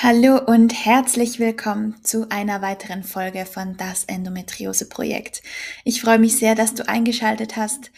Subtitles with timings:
[0.00, 5.42] Hallo und herzlich willkommen zu einer weiteren Folge von Das Endometriose Projekt.
[5.82, 7.90] Ich freue mich sehr, dass du eingeschaltet hast,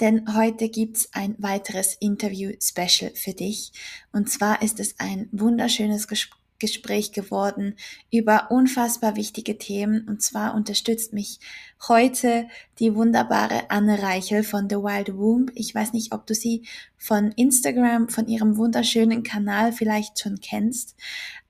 [0.00, 3.72] denn heute gibt's ein weiteres Interview-Special für dich.
[4.12, 7.76] Und zwar ist es ein wunderschönes Gespräch Gespräch geworden
[8.12, 10.06] über unfassbar wichtige Themen.
[10.08, 11.38] Und zwar unterstützt mich
[11.86, 12.48] heute
[12.80, 15.52] die wunderbare Anne Reichel von The Wild Womb.
[15.54, 16.66] Ich weiß nicht, ob du sie
[16.96, 20.96] von Instagram, von ihrem wunderschönen Kanal vielleicht schon kennst,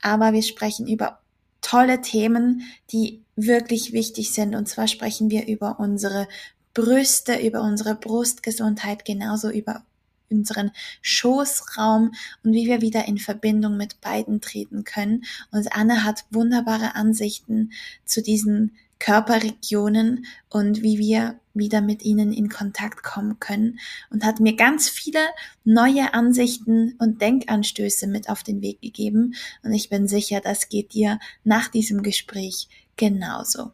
[0.02, 1.20] aber wir sprechen über
[1.60, 4.54] tolle Themen, die wirklich wichtig sind.
[4.54, 6.28] Und zwar sprechen wir über unsere
[6.74, 9.82] Brüste, über unsere Brustgesundheit, genauso über
[10.30, 10.70] unseren
[11.02, 12.12] Schoßraum
[12.44, 15.24] und wie wir wieder in Verbindung mit beiden treten können.
[15.50, 17.72] Und Anne hat wunderbare Ansichten
[18.04, 23.78] zu diesen Körperregionen und wie wir wieder mit ihnen in Kontakt kommen können
[24.10, 25.20] und hat mir ganz viele
[25.64, 30.94] neue Ansichten und Denkanstöße mit auf den Weg gegeben und ich bin sicher, das geht
[30.94, 33.72] dir nach diesem Gespräch genauso.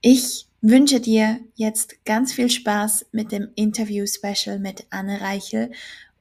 [0.00, 5.72] Ich wünsche dir jetzt ganz viel Spaß mit dem Interview-Special mit Anne Reichel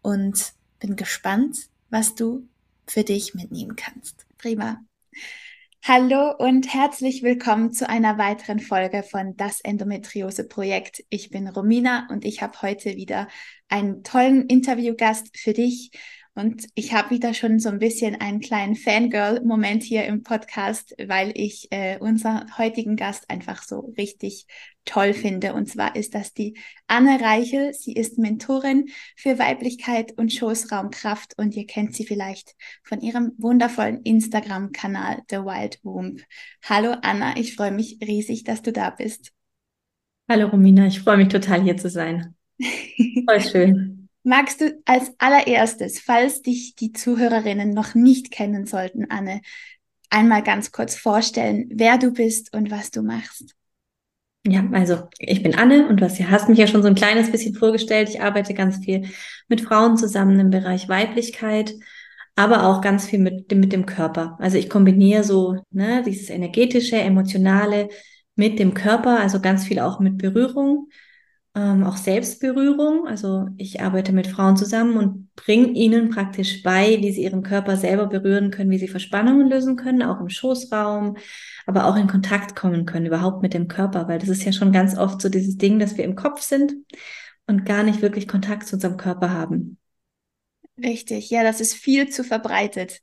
[0.01, 1.57] und bin gespannt,
[1.89, 2.47] was du
[2.87, 4.25] für dich mitnehmen kannst.
[4.37, 4.83] Prima.
[5.87, 11.05] Hallo und herzlich willkommen zu einer weiteren Folge von Das Endometriose Projekt.
[11.09, 13.27] Ich bin Romina und ich habe heute wieder
[13.69, 15.91] einen tollen Interviewgast für dich
[16.35, 21.31] und ich habe wieder schon so ein bisschen einen kleinen Fangirl-Moment hier im Podcast, weil
[21.33, 24.45] ich äh, unseren heutigen Gast einfach so richtig
[24.83, 25.53] toll finde.
[25.53, 27.73] Und zwar ist das die Anne Reichel.
[27.73, 34.01] Sie ist Mentorin für Weiblichkeit und Schoßraumkraft und ihr kennt sie vielleicht von ihrem wundervollen
[34.01, 36.21] Instagram-Kanal The Wild Womb.
[36.65, 39.31] Hallo Anna, ich freue mich riesig, dass du da bist.
[40.27, 42.35] Hallo Romina, ich freue mich total hier zu sein.
[42.59, 43.94] Voll schön.
[44.27, 49.41] Magst du als allererstes, falls dich die Zuhörerinnen noch nicht kennen sollten, Anne,
[50.09, 53.53] einmal ganz kurz vorstellen, wer du bist und was du machst?
[54.47, 57.53] Ja, also ich bin Anne und du hast, mich ja schon so ein kleines bisschen
[57.53, 58.09] vorgestellt.
[58.09, 59.07] Ich arbeite ganz viel
[59.47, 61.75] mit Frauen zusammen im Bereich Weiblichkeit,
[62.35, 64.37] aber auch ganz viel mit dem, mit dem Körper.
[64.39, 67.89] Also ich kombiniere so ne, dieses energetische, emotionale
[68.35, 70.89] mit dem Körper, also ganz viel auch mit Berührung
[71.55, 73.07] ähm, auch Selbstberührung.
[73.07, 77.77] Also ich arbeite mit Frauen zusammen und bringe ihnen praktisch bei, wie sie ihren Körper
[77.77, 81.17] selber berühren können, wie sie Verspannungen lösen können, auch im Schoßraum,
[81.65, 84.71] aber auch in Kontakt kommen können, überhaupt mit dem Körper, weil das ist ja schon
[84.71, 86.73] ganz oft so dieses Ding, dass wir im Kopf sind
[87.47, 89.77] und gar nicht wirklich Kontakt zu unserem Körper haben.
[90.77, 93.01] Richtig, ja, das ist viel zu verbreitet.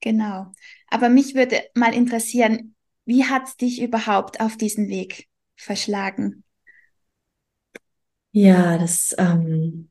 [0.00, 0.52] Genau.
[0.88, 6.44] Aber mich würde mal interessieren, wie hat es dich überhaupt auf diesen Weg verschlagen?
[8.32, 9.90] Ja, das, ähm,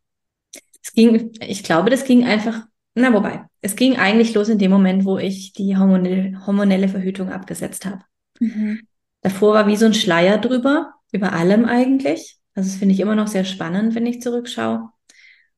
[0.83, 2.65] es ging, ich glaube, das ging einfach,
[2.95, 7.29] na wobei, es ging eigentlich los in dem Moment, wo ich die hormonelle, hormonelle Verhütung
[7.31, 8.03] abgesetzt habe.
[8.39, 8.81] Mhm.
[9.21, 12.37] Davor war wie so ein Schleier drüber, über allem eigentlich.
[12.55, 14.89] Also das finde ich immer noch sehr spannend, wenn ich zurückschaue.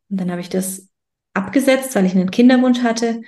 [0.09, 0.89] Und dann habe ich das
[1.33, 3.21] abgesetzt, weil ich einen Kinderwunsch hatte.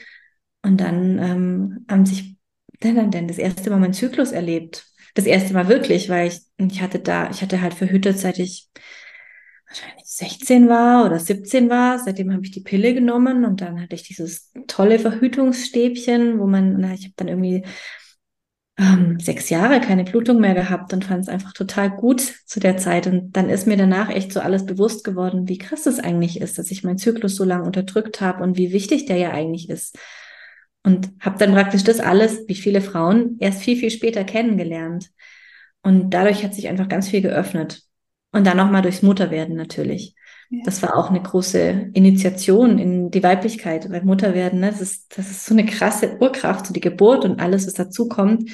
[0.63, 2.38] Und dann ähm, haben sich
[2.79, 4.85] dann, dann, dann das erste Mal mein Zyklus erlebt.
[5.13, 8.69] Das erste Mal wirklich, weil ich, ich hatte da, ich hatte halt verhütet, seit ich
[9.72, 12.00] wahrscheinlich 16 war oder 17 war.
[12.00, 16.78] Seitdem habe ich die Pille genommen und dann hatte ich dieses tolle Verhütungsstäbchen, wo man,
[16.80, 17.64] na, ich habe dann irgendwie
[18.78, 22.78] ähm, sechs Jahre keine Blutung mehr gehabt und fand es einfach total gut zu der
[22.78, 23.08] Zeit.
[23.08, 26.58] Und dann ist mir danach echt so alles bewusst geworden, wie krass es eigentlich ist,
[26.58, 29.98] dass ich meinen Zyklus so lange unterdrückt habe und wie wichtig der ja eigentlich ist.
[30.84, 35.12] Und habe dann praktisch das alles, wie viele Frauen, erst viel, viel später kennengelernt.
[35.84, 37.84] Und dadurch hat sich einfach ganz viel geöffnet.
[38.31, 40.16] Und dann nochmal durchs Mutterwerden natürlich.
[40.50, 40.60] Ja.
[40.66, 45.30] Das war auch eine große Initiation in die Weiblichkeit, weil Mutterwerden, ne, das ist, das
[45.30, 48.51] ist so eine krasse Urkraft, so die Geburt und alles, was dazu kommt.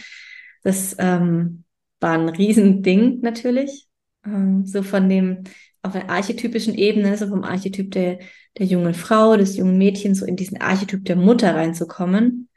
[0.63, 1.63] Das ähm,
[2.00, 3.88] war ein Riesending natürlich.
[4.25, 5.44] Ähm, so von dem,
[5.81, 8.19] auf der archetypischen Ebene, so vom Archetyp der,
[8.57, 12.50] der jungen Frau, des jungen Mädchens, so in diesen Archetyp der Mutter reinzukommen.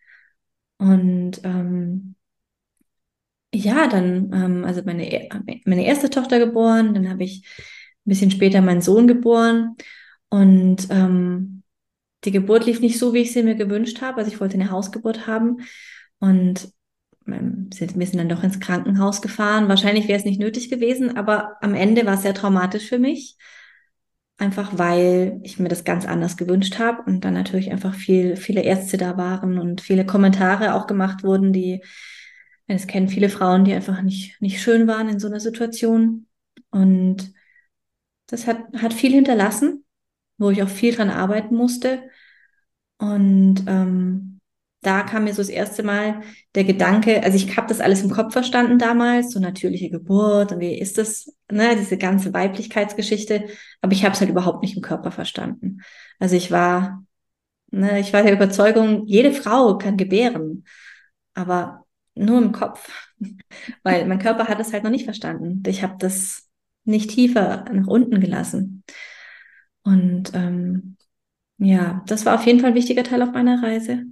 [0.79, 2.15] Und ähm,
[3.53, 5.29] ja, dann, ähm, also meine, e,
[5.65, 7.45] meine erste Tochter geboren, dann habe ich
[8.07, 9.77] ein bisschen später meinen Sohn geboren
[10.29, 11.63] und ähm,
[12.25, 14.19] die Geburt lief nicht so, wie ich sie mir gewünscht habe.
[14.19, 15.59] Also ich wollte eine Hausgeburt haben
[16.19, 16.71] und
[17.27, 19.69] ähm, sind, wir sind dann doch ins Krankenhaus gefahren.
[19.69, 23.37] Wahrscheinlich wäre es nicht nötig gewesen, aber am Ende war es sehr traumatisch für mich.
[24.39, 28.63] Einfach weil ich mir das ganz anders gewünscht habe und dann natürlich einfach viel, viele
[28.63, 31.83] Ärzte da waren und viele Kommentare auch gemacht wurden, die,
[32.77, 36.27] es kennen viele Frauen, die einfach nicht, nicht schön waren in so einer Situation.
[36.71, 37.33] Und
[38.27, 39.85] das hat, hat viel hinterlassen,
[40.39, 42.03] wo ich auch viel dran arbeiten musste.
[42.99, 44.41] Und ähm,
[44.83, 46.23] da kam mir so das erste Mal
[46.55, 50.61] der Gedanke, also ich habe das alles im Kopf verstanden damals, so natürliche Geburt und
[50.61, 53.49] wie ist das, ne, diese ganze Weiblichkeitsgeschichte,
[53.83, 55.83] aber ich habe es halt überhaupt nicht im Körper verstanden.
[56.19, 57.05] Also ich war,
[57.71, 60.65] ne, ich war der Überzeugung, jede Frau kann gebären,
[61.35, 61.85] aber
[62.15, 62.91] nur im Kopf,
[63.83, 65.63] weil mein Körper hat es halt noch nicht verstanden.
[65.67, 66.49] Ich habe das
[66.85, 68.85] nicht tiefer nach unten gelassen.
[69.83, 70.97] Und ähm,
[71.59, 74.05] ja, das war auf jeden Fall ein wichtiger Teil auf meiner Reise.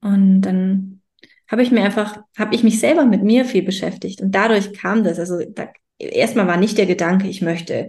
[0.00, 1.02] Und dann
[1.48, 4.20] habe ich mir einfach, habe ich mich selber mit mir viel beschäftigt.
[4.20, 5.18] Und dadurch kam das.
[5.18, 5.68] Also da,
[5.98, 7.88] erstmal war nicht der Gedanke, ich möchte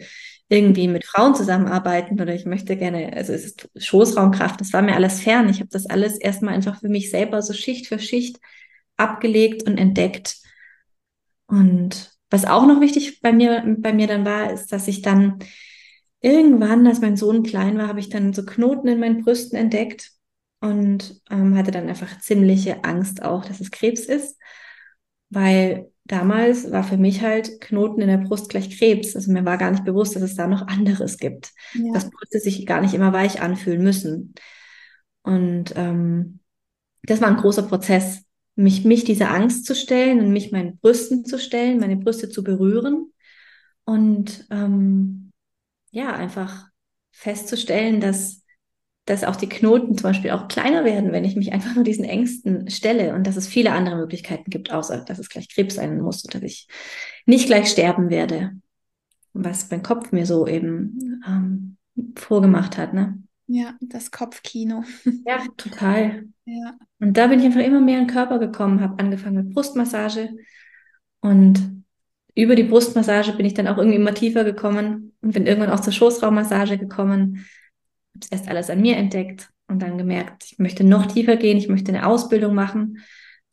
[0.50, 4.95] irgendwie mit Frauen zusammenarbeiten oder ich möchte gerne, also es ist Schoßraumkraft, das war mir
[4.95, 5.50] alles fern.
[5.50, 8.39] Ich habe das alles erstmal einfach für mich selber so Schicht für Schicht
[8.98, 10.38] abgelegt und entdeckt.
[11.48, 15.40] Und was auch noch wichtig bei mir, bei mir dann war, ist, dass ich dann
[16.22, 20.12] irgendwann, als mein Sohn klein war, habe ich dann so Knoten in meinen Brüsten entdeckt
[20.62, 24.40] und ähm, hatte dann einfach ziemliche Angst auch, dass es Krebs ist,
[25.30, 29.16] weil damals war für mich halt Knoten in der Brust gleich Krebs.
[29.16, 31.94] Also mir war gar nicht bewusst, dass es da noch anderes gibt, ja.
[31.94, 34.34] dass Brüste sich gar nicht immer weich anfühlen müssen.
[35.24, 36.39] Und ähm,
[37.04, 38.23] das war ein großer Prozess,
[38.55, 42.44] mich, mich dieser Angst zu stellen und mich meinen Brüsten zu stellen, meine Brüste zu
[42.44, 43.11] berühren
[43.85, 45.31] und ähm,
[45.91, 46.67] ja, einfach
[47.11, 48.44] festzustellen, dass
[49.05, 52.05] dass auch die Knoten zum Beispiel auch kleiner werden, wenn ich mich einfach nur diesen
[52.05, 56.00] Ängsten stelle und dass es viele andere Möglichkeiten gibt, außer dass es gleich Krebs sein
[56.00, 56.67] muss und dass ich
[57.25, 58.51] nicht gleich sterben werde,
[59.33, 61.77] was mein Kopf mir so eben ähm,
[62.15, 62.94] vorgemacht hat.
[62.94, 63.21] Ne?
[63.48, 64.84] Ja, das Kopfkino.
[65.25, 66.25] Ja, total.
[66.45, 66.74] Ja.
[67.00, 70.30] Und da bin ich einfach immer mehr in den Körper gekommen, habe angefangen mit Brustmassage
[71.22, 71.86] und
[72.36, 75.80] über die Brustmassage bin ich dann auch irgendwie immer tiefer gekommen und bin irgendwann auch
[75.80, 77.45] zur Schoßraummassage gekommen
[78.13, 81.57] habe es erst alles an mir entdeckt und dann gemerkt, ich möchte noch tiefer gehen,
[81.57, 83.00] ich möchte eine Ausbildung machen,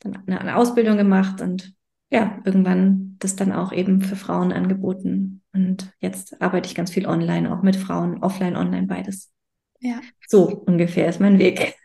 [0.00, 1.74] dann eine Ausbildung gemacht und
[2.10, 5.42] ja, irgendwann das dann auch eben für Frauen angeboten.
[5.52, 9.30] Und jetzt arbeite ich ganz viel online, auch mit Frauen, offline, online, beides.
[9.80, 10.00] Ja.
[10.28, 11.76] So ungefähr ist mein Weg.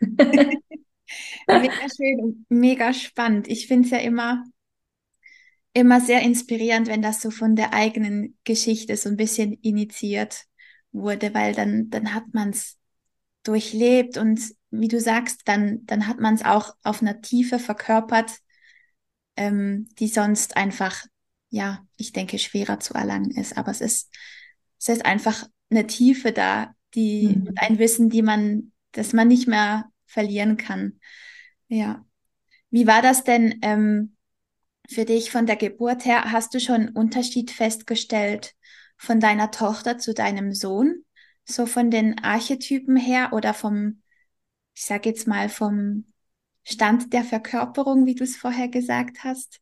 [1.48, 3.48] mega schön, mega spannend.
[3.48, 4.44] Ich finde es ja immer,
[5.72, 10.44] immer sehr inspirierend, wenn das so von der eigenen Geschichte so ein bisschen initiiert
[10.92, 12.78] wurde, weil dann, dann hat man es
[13.42, 14.40] durchlebt und
[14.70, 18.32] wie du sagst, dann, dann hat man es auch auf einer Tiefe verkörpert,
[19.36, 21.04] ähm, die sonst einfach,
[21.50, 23.56] ja, ich denke, schwerer zu erlangen ist.
[23.56, 24.14] Aber es ist,
[24.78, 27.52] es ist einfach eine Tiefe da, die mhm.
[27.56, 31.00] ein Wissen, die man, das man nicht mehr verlieren kann.
[31.68, 32.04] Ja.
[32.70, 34.16] Wie war das denn ähm,
[34.88, 36.32] für dich von der Geburt her?
[36.32, 38.54] Hast du schon einen Unterschied festgestellt
[38.96, 41.04] von deiner Tochter zu deinem Sohn?
[41.44, 44.02] So von den Archetypen her oder vom,
[44.74, 46.12] ich sage jetzt mal, vom
[46.64, 49.60] Stand der Verkörperung, wie du es vorher gesagt hast?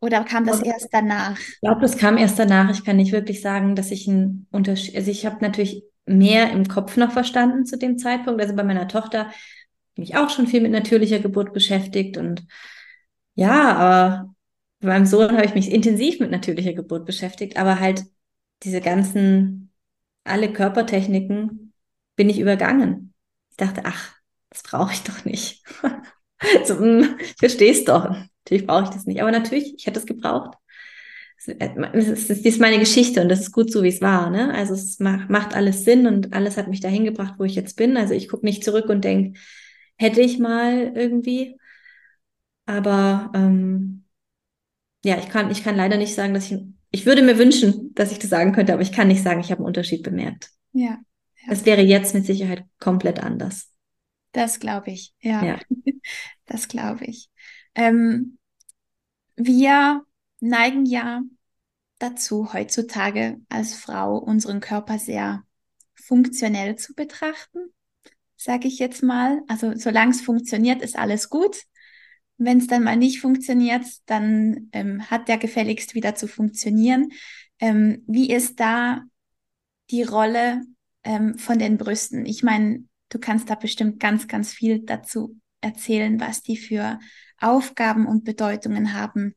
[0.00, 1.38] Oder kam das erst danach?
[1.38, 2.70] Ich glaube, das kam erst danach.
[2.70, 6.68] Ich kann nicht wirklich sagen, dass ich einen Unterschied, also ich habe natürlich mehr im
[6.68, 8.40] Kopf noch verstanden zu dem Zeitpunkt.
[8.40, 9.30] Also bei meiner Tochter
[9.94, 12.46] bin ich auch schon viel mit natürlicher Geburt beschäftigt und
[13.34, 14.34] ja, aber
[14.80, 18.04] bei meinem Sohn habe ich mich intensiv mit natürlicher Geburt beschäftigt, aber halt
[18.62, 19.72] diese ganzen,
[20.24, 21.72] alle Körpertechniken
[22.16, 23.14] bin ich übergangen.
[23.50, 24.14] Ich dachte, ach,
[24.50, 25.64] das brauche ich doch nicht.
[26.64, 28.10] so, hm, ich verstehe es doch.
[28.44, 29.22] Natürlich brauche ich das nicht.
[29.22, 30.56] Aber natürlich, ich hätte es gebraucht.
[31.46, 34.30] Es ist, es ist meine Geschichte und das ist gut so, wie es war.
[34.30, 34.52] Ne?
[34.54, 37.96] Also es macht alles Sinn und alles hat mich dahin gebracht, wo ich jetzt bin.
[37.96, 39.38] Also ich gucke nicht zurück und denke,
[39.96, 41.56] hätte ich mal irgendwie.
[42.66, 44.04] Aber ähm,
[45.04, 46.58] ja, ich kann, ich kann leider nicht sagen, dass ich
[46.92, 49.50] ich würde mir wünschen, dass ich das sagen könnte, aber ich kann nicht sagen, ich
[49.50, 50.50] habe einen Unterschied bemerkt.
[50.72, 50.98] Ja.
[51.48, 53.72] Es wäre jetzt mit Sicherheit komplett anders.
[54.32, 55.42] Das glaube ich, ja.
[55.44, 55.58] ja.
[56.44, 57.30] Das glaube ich.
[57.74, 58.36] Ähm,
[59.36, 60.02] wir
[60.42, 61.22] neigen ja
[61.98, 65.44] dazu, heutzutage als Frau unseren Körper sehr
[65.94, 67.60] funktionell zu betrachten,
[68.36, 69.40] sage ich jetzt mal.
[69.46, 71.62] Also solange es funktioniert, ist alles gut.
[72.38, 77.10] Wenn es dann mal nicht funktioniert, dann ähm, hat der gefälligst wieder zu funktionieren.
[77.60, 79.02] Ähm, wie ist da
[79.90, 80.62] die Rolle
[81.04, 82.26] ähm, von den Brüsten?
[82.26, 86.98] Ich meine, du kannst da bestimmt ganz, ganz viel dazu erzählen, was die für
[87.38, 89.34] Aufgaben und Bedeutungen haben,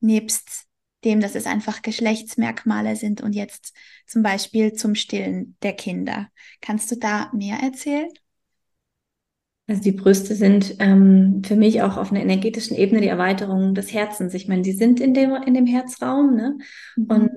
[0.00, 0.66] nebst
[1.04, 3.74] dem, dass es einfach Geschlechtsmerkmale sind und jetzt
[4.06, 6.28] zum Beispiel zum Stillen der Kinder.
[6.60, 8.08] Kannst du da mehr erzählen?
[9.68, 13.92] Also die Brüste sind ähm, für mich auch auf einer energetischen Ebene die Erweiterung des
[13.92, 14.32] Herzens.
[14.32, 16.58] Ich meine, die sind in dem, in dem Herzraum, ne?
[16.96, 17.06] Mhm.
[17.06, 17.30] Und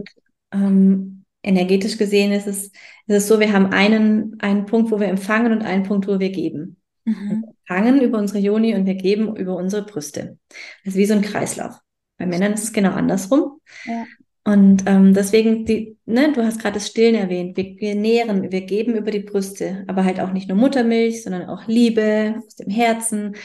[0.53, 2.73] ähm, energetisch gesehen ist es, ist
[3.07, 6.29] es so, wir haben einen, einen Punkt, wo wir empfangen und einen Punkt, wo wir
[6.29, 6.77] geben.
[7.03, 7.13] Mhm.
[7.13, 10.37] Wir empfangen über unsere Joni und wir geben über unsere Brüste.
[10.85, 11.79] Das ist wie so ein Kreislauf.
[12.21, 13.59] Bei Männern ist es genau andersrum.
[13.85, 14.05] Ja.
[14.43, 18.61] Und ähm, deswegen, die, ne, du hast gerade das Stillen erwähnt, wir, wir nähren, wir
[18.61, 22.69] geben über die Brüste, aber halt auch nicht nur Muttermilch, sondern auch Liebe aus dem
[22.69, 23.35] Herzen.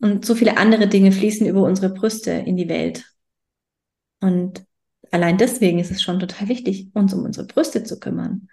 [0.00, 3.04] Und so viele andere Dinge fließen über unsere Brüste in die Welt.
[4.20, 4.64] Und
[5.12, 8.48] allein deswegen ist es schon total wichtig, uns um unsere Brüste zu kümmern.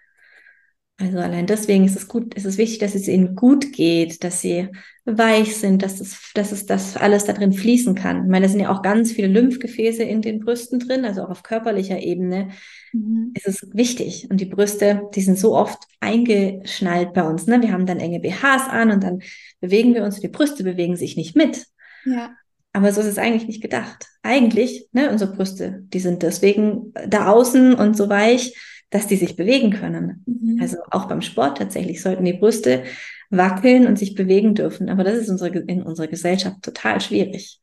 [0.97, 4.41] Also allein deswegen ist es gut, ist es wichtig, dass es ihnen gut geht, dass
[4.41, 4.69] sie
[5.05, 8.25] weich sind, dass es, dass es das alles da drin fließen kann.
[8.25, 11.31] Ich meine, da sind ja auch ganz viele Lymphgefäße in den Brüsten drin, also auch
[11.31, 12.49] auf körperlicher Ebene
[12.93, 13.31] mhm.
[13.33, 14.27] ist es wichtig.
[14.29, 17.47] Und die Brüste, die sind so oft eingeschnallt bei uns.
[17.47, 17.61] Ne?
[17.61, 19.23] Wir haben dann enge BHs an und dann
[19.59, 21.65] bewegen wir uns, die Brüste bewegen sich nicht mit.
[22.05, 22.35] Ja.
[22.71, 24.07] Aber so ist es eigentlich nicht gedacht.
[24.21, 28.55] Eigentlich, ne, unsere Brüste, die sind deswegen da außen und so weich,
[28.93, 30.23] dass die sich bewegen können.
[30.27, 30.59] Mhm.
[30.61, 32.83] Also auch beim Sport tatsächlich sollten die Brüste
[33.31, 34.87] wackeln und sich bewegen dürfen.
[34.89, 37.59] Aber das ist unsere, in unserer Gesellschaft total schwierig.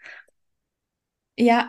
[1.36, 1.68] Ja,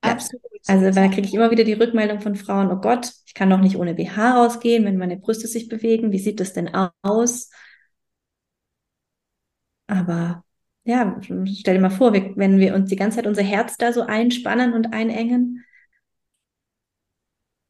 [0.00, 0.42] absolut.
[0.66, 3.60] Also da kriege ich immer wieder die Rückmeldung von Frauen, oh Gott, ich kann doch
[3.60, 6.10] nicht ohne BH rausgehen, wenn meine Brüste sich bewegen.
[6.10, 6.68] Wie sieht das denn
[7.02, 7.50] aus?
[9.86, 10.44] Aber
[10.82, 14.02] ja, stell dir mal vor, wenn wir uns die ganze Zeit unser Herz da so
[14.02, 15.64] einspannen und einengen,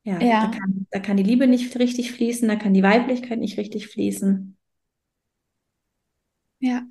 [0.06, 0.46] ja, ja.
[0.46, 3.88] Da, kann, da kann die Liebe nicht richtig fließen, da kann die Weiblichkeit nicht richtig
[3.88, 4.56] fließen.
[6.60, 6.86] Ja.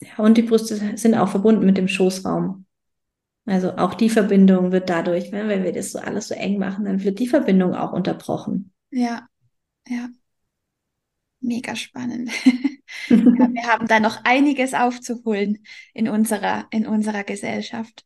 [0.00, 2.66] Ja, und die Brüste sind auch verbunden mit dem Schoßraum.
[3.46, 7.02] Also auch die Verbindung wird dadurch, wenn wir das so alles so eng machen, dann
[7.02, 8.72] wird die Verbindung auch unterbrochen.
[8.90, 9.26] Ja,
[9.88, 10.08] ja.
[11.40, 12.30] Mega spannend.
[13.10, 13.16] ja,
[13.52, 18.04] wir haben da noch einiges aufzuholen in unserer, in unserer Gesellschaft.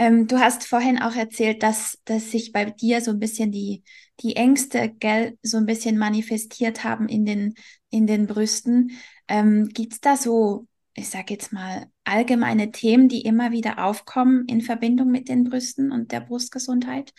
[0.00, 3.84] Ähm, du hast vorhin auch erzählt, dass, dass sich bei dir so ein bisschen die,
[4.20, 7.52] die Ängste, gell, so ein bisschen manifestiert haben in den,
[7.90, 8.92] in den Brüsten.
[9.28, 14.46] Ähm, Gibt es da so, ich sage jetzt mal, allgemeine Themen, die immer wieder aufkommen
[14.46, 17.12] in Verbindung mit den Brüsten und der Brustgesundheit?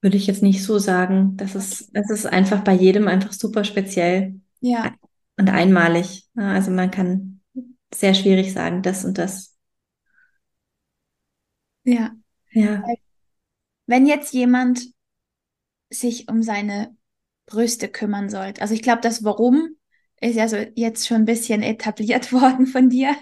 [0.00, 1.36] Würde ich jetzt nicht so sagen.
[1.36, 4.36] Das ist, das ist einfach bei jedem einfach super speziell.
[4.60, 4.94] Ja.
[5.36, 6.28] Und einmalig.
[6.36, 7.40] Also man kann
[7.92, 9.49] sehr schwierig sagen, das und das
[11.84, 12.14] ja.
[12.52, 12.82] Ja.
[13.86, 14.82] Wenn jetzt jemand
[15.90, 16.96] sich um seine
[17.46, 19.76] Brüste kümmern sollte, also ich glaube, das Warum
[20.20, 23.16] ist ja so jetzt schon ein bisschen etabliert worden von dir.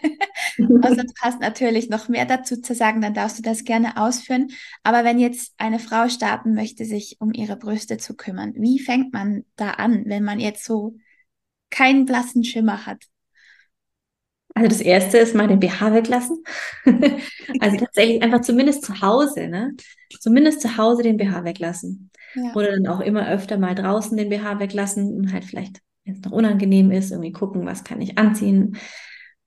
[0.82, 4.48] also du hast natürlich noch mehr dazu zu sagen, dann darfst du das gerne ausführen.
[4.82, 9.12] Aber wenn jetzt eine Frau starten möchte, sich um ihre Brüste zu kümmern, wie fängt
[9.12, 10.96] man da an, wenn man jetzt so
[11.70, 13.04] keinen blassen Schimmer hat?
[14.58, 16.42] Also das erste ist mal den BH weglassen.
[17.60, 19.76] also tatsächlich einfach zumindest zu Hause, ne?
[20.18, 22.10] Zumindest zu Hause den BH weglassen.
[22.34, 22.54] Ja.
[22.56, 26.22] Oder dann auch immer öfter mal draußen den BH weglassen und halt vielleicht, wenn es
[26.22, 28.76] noch unangenehm ist, irgendwie gucken, was kann ich anziehen.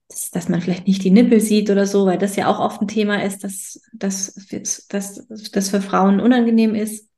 [0.08, 2.82] Dass, dass man vielleicht nicht die Nippel sieht oder so, weil das ja auch oft
[2.82, 4.34] ein Thema ist, dass das
[4.88, 7.10] dass, dass für Frauen unangenehm ist.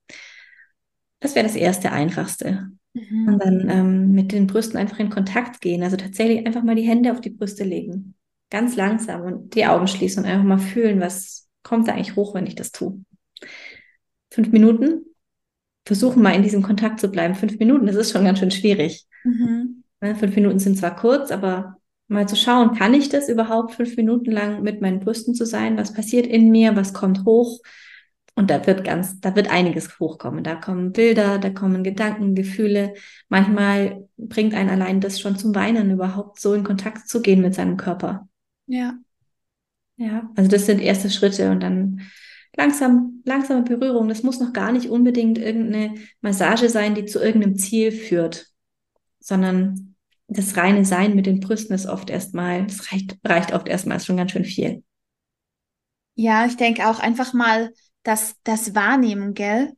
[1.19, 2.71] Das wäre das erste, einfachste.
[2.93, 3.27] Mhm.
[3.27, 5.83] Und dann ähm, mit den Brüsten einfach in Kontakt gehen.
[5.83, 8.15] Also tatsächlich einfach mal die Hände auf die Brüste legen.
[8.49, 12.35] Ganz langsam und die Augen schließen und einfach mal fühlen, was kommt da eigentlich hoch,
[12.35, 13.03] wenn ich das tue.
[14.31, 15.05] Fünf Minuten.
[15.85, 17.35] Versuchen mal in diesem Kontakt zu bleiben.
[17.35, 19.05] Fünf Minuten, das ist schon ganz schön schwierig.
[19.23, 19.83] Mhm.
[20.01, 23.97] Ne, fünf Minuten sind zwar kurz, aber mal zu schauen, kann ich das überhaupt fünf
[23.97, 25.77] Minuten lang mit meinen Brüsten zu sein?
[25.77, 26.75] Was passiert in mir?
[26.75, 27.59] Was kommt hoch?
[28.35, 30.43] Und da wird ganz, da wird einiges hochkommen.
[30.43, 32.95] Da kommen Bilder, da kommen Gedanken, Gefühle.
[33.29, 37.53] Manchmal bringt einen allein das schon zum Weinen, überhaupt so in Kontakt zu gehen mit
[37.53, 38.27] seinem Körper.
[38.65, 38.97] Ja.
[39.97, 42.01] Ja, also das sind erste Schritte und dann
[42.55, 44.09] langsam, langsame Berührung.
[44.09, 48.47] Das muss noch gar nicht unbedingt irgendeine Massage sein, die zu irgendeinem Ziel führt,
[49.19, 49.95] sondern
[50.27, 54.07] das reine Sein mit den Brüsten ist oft erstmal, das reicht, reicht oft erstmal, ist
[54.07, 54.83] schon ganz schön viel.
[56.15, 57.71] Ja, ich denke auch einfach mal
[58.03, 59.73] das, das Wahrnehmen, gell?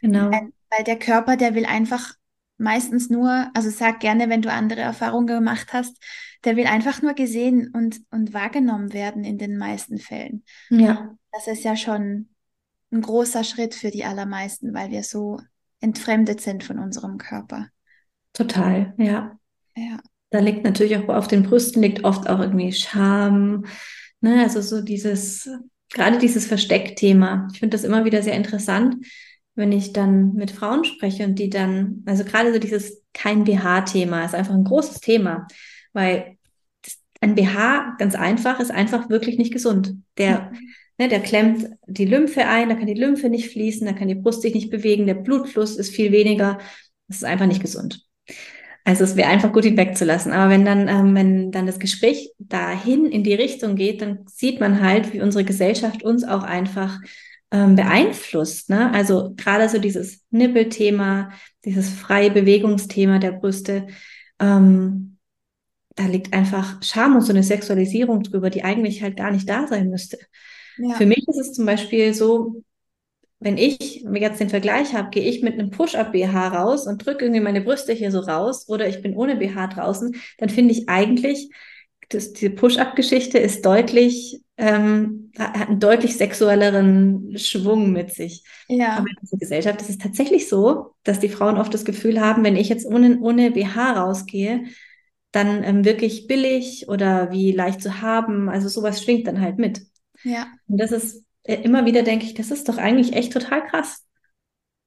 [0.00, 0.30] Genau.
[0.30, 2.14] Weil, weil der Körper, der will einfach
[2.58, 5.96] meistens nur, also sag gerne, wenn du andere Erfahrungen gemacht hast,
[6.44, 10.44] der will einfach nur gesehen und, und wahrgenommen werden in den meisten Fällen.
[10.70, 11.16] Ja.
[11.32, 12.28] Das ist ja schon
[12.90, 15.40] ein großer Schritt für die allermeisten, weil wir so
[15.80, 17.68] entfremdet sind von unserem Körper.
[18.32, 19.38] Total, ja.
[19.76, 20.00] Ja.
[20.30, 23.64] Da liegt natürlich auch auf den Brüsten liegt oft auch irgendwie Scham,
[24.20, 24.42] ne?
[24.42, 25.48] Also so dieses,
[25.90, 27.48] gerade dieses Versteckthema.
[27.52, 28.96] Ich finde das immer wieder sehr interessant,
[29.54, 34.24] wenn ich dann mit Frauen spreche und die dann, also gerade so dieses kein BH-Thema
[34.24, 35.46] ist einfach ein großes Thema,
[35.92, 36.36] weil
[37.20, 39.96] ein BH, ganz einfach, ist einfach wirklich nicht gesund.
[40.16, 40.52] Der,
[40.98, 44.14] ne, der klemmt die Lymphe ein, da kann die Lymphe nicht fließen, da kann die
[44.14, 46.58] Brust sich nicht bewegen, der Blutfluss ist viel weniger.
[47.08, 48.07] Das ist einfach nicht gesund.
[48.88, 50.32] Also es wäre einfach gut, ihn wegzulassen.
[50.32, 54.60] Aber wenn dann, ähm, wenn dann das Gespräch dahin in die Richtung geht, dann sieht
[54.60, 56.98] man halt, wie unsere Gesellschaft uns auch einfach
[57.50, 58.70] ähm, beeinflusst.
[58.70, 58.90] Ne?
[58.94, 61.32] Also gerade so dieses Nippelthema,
[61.66, 63.88] dieses freie Bewegungsthema der Brüste,
[64.40, 65.18] ähm,
[65.94, 69.66] da liegt einfach Scham und so eine Sexualisierung drüber, die eigentlich halt gar nicht da
[69.66, 70.16] sein müsste.
[70.78, 70.94] Ja.
[70.94, 72.62] Für mich ist es zum Beispiel so,
[73.40, 77.40] wenn ich jetzt den Vergleich habe, gehe ich mit einem Push-Up-BH raus und drücke irgendwie
[77.40, 81.50] meine Brüste hier so raus oder ich bin ohne BH draußen, dann finde ich eigentlich,
[82.08, 88.42] dass diese Push-Up-Geschichte ist deutlich, ähm, hat einen deutlich sexuelleren Schwung mit sich.
[88.66, 88.96] Ja.
[88.96, 92.42] Aber in unserer Gesellschaft ist es tatsächlich so, dass die Frauen oft das Gefühl haben,
[92.42, 94.64] wenn ich jetzt ohne, ohne BH rausgehe,
[95.30, 98.48] dann ähm, wirklich billig oder wie leicht zu haben.
[98.48, 99.82] Also sowas schwingt dann halt mit.
[100.24, 100.48] Ja.
[100.66, 104.06] Und das ist immer wieder denke ich, das ist doch eigentlich echt total krass,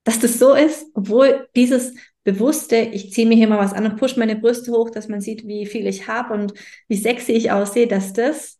[0.03, 3.97] dass das so ist, obwohl dieses bewusste, ich ziehe mir hier mal was an und
[3.97, 6.53] push meine Brüste hoch, dass man sieht, wie viel ich habe und
[6.87, 8.59] wie sexy ich aussehe, dass das,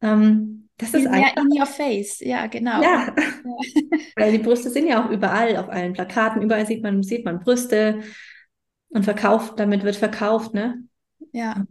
[0.00, 1.36] ähm, das ist einfach.
[1.36, 2.82] in your face, ja, genau.
[2.82, 3.06] Ja.
[3.06, 3.14] ja.
[4.16, 7.40] Weil die Brüste sind ja auch überall, auf allen Plakaten, überall sieht man, sieht man
[7.40, 8.00] Brüste
[8.88, 10.82] und verkauft, damit wird verkauft, ne?
[11.32, 11.64] Ja.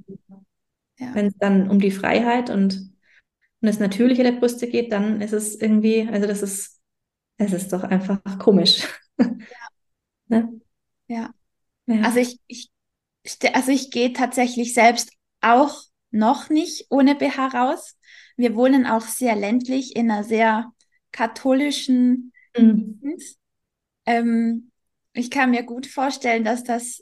[0.99, 1.15] ja.
[1.15, 2.92] Wenn es dann um die Freiheit und
[3.63, 6.82] und das Natürliche der Brüste geht, dann ist es irgendwie, also das ist,
[7.38, 8.86] es ist doch einfach komisch.
[9.17, 9.27] Ja.
[10.27, 10.62] ne?
[11.08, 11.29] ja.
[11.86, 12.01] ja.
[12.01, 12.70] Also ich, ich,
[13.53, 17.98] also ich gehe tatsächlich selbst auch noch nicht ohne BH raus.
[18.36, 20.70] Wir wohnen auch sehr ländlich in einer sehr
[21.13, 23.00] katholischen mhm.
[24.05, 24.72] ähm,
[25.13, 27.02] ich kann mir gut vorstellen, dass das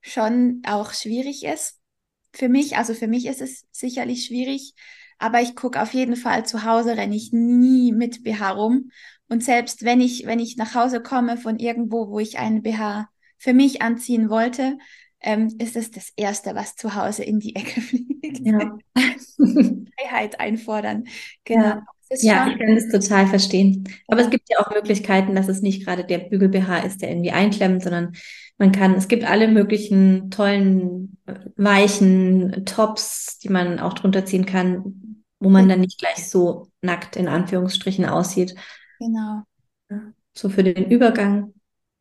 [0.00, 1.78] schon auch schwierig ist
[2.32, 2.78] für mich.
[2.78, 4.72] Also für mich ist es sicherlich schwierig,
[5.18, 8.90] aber ich gucke auf jeden Fall zu Hause, renne ich nie mit BH rum.
[9.28, 13.08] Und selbst wenn ich, wenn ich nach Hause komme von irgendwo, wo ich einen BH
[13.36, 14.78] für mich anziehen wollte,
[15.20, 18.40] ähm, ist es das Erste, was zu Hause in die Ecke fliegt.
[18.40, 18.78] Ja.
[19.36, 21.04] Freiheit einfordern.
[21.44, 21.64] Genau.
[21.64, 21.86] Ja.
[22.20, 23.86] Ja, ich kann das total verstehen.
[24.06, 27.32] Aber es gibt ja auch Möglichkeiten, dass es nicht gerade der Bügel-BH ist, der irgendwie
[27.32, 28.14] einklemmt, sondern
[28.56, 31.18] man kann, es gibt alle möglichen tollen,
[31.56, 35.07] weichen Tops, die man auch drunter ziehen kann,
[35.40, 38.54] wo man dann nicht gleich so nackt in Anführungsstrichen aussieht.
[38.98, 39.42] Genau.
[40.34, 41.54] So für den Übergang.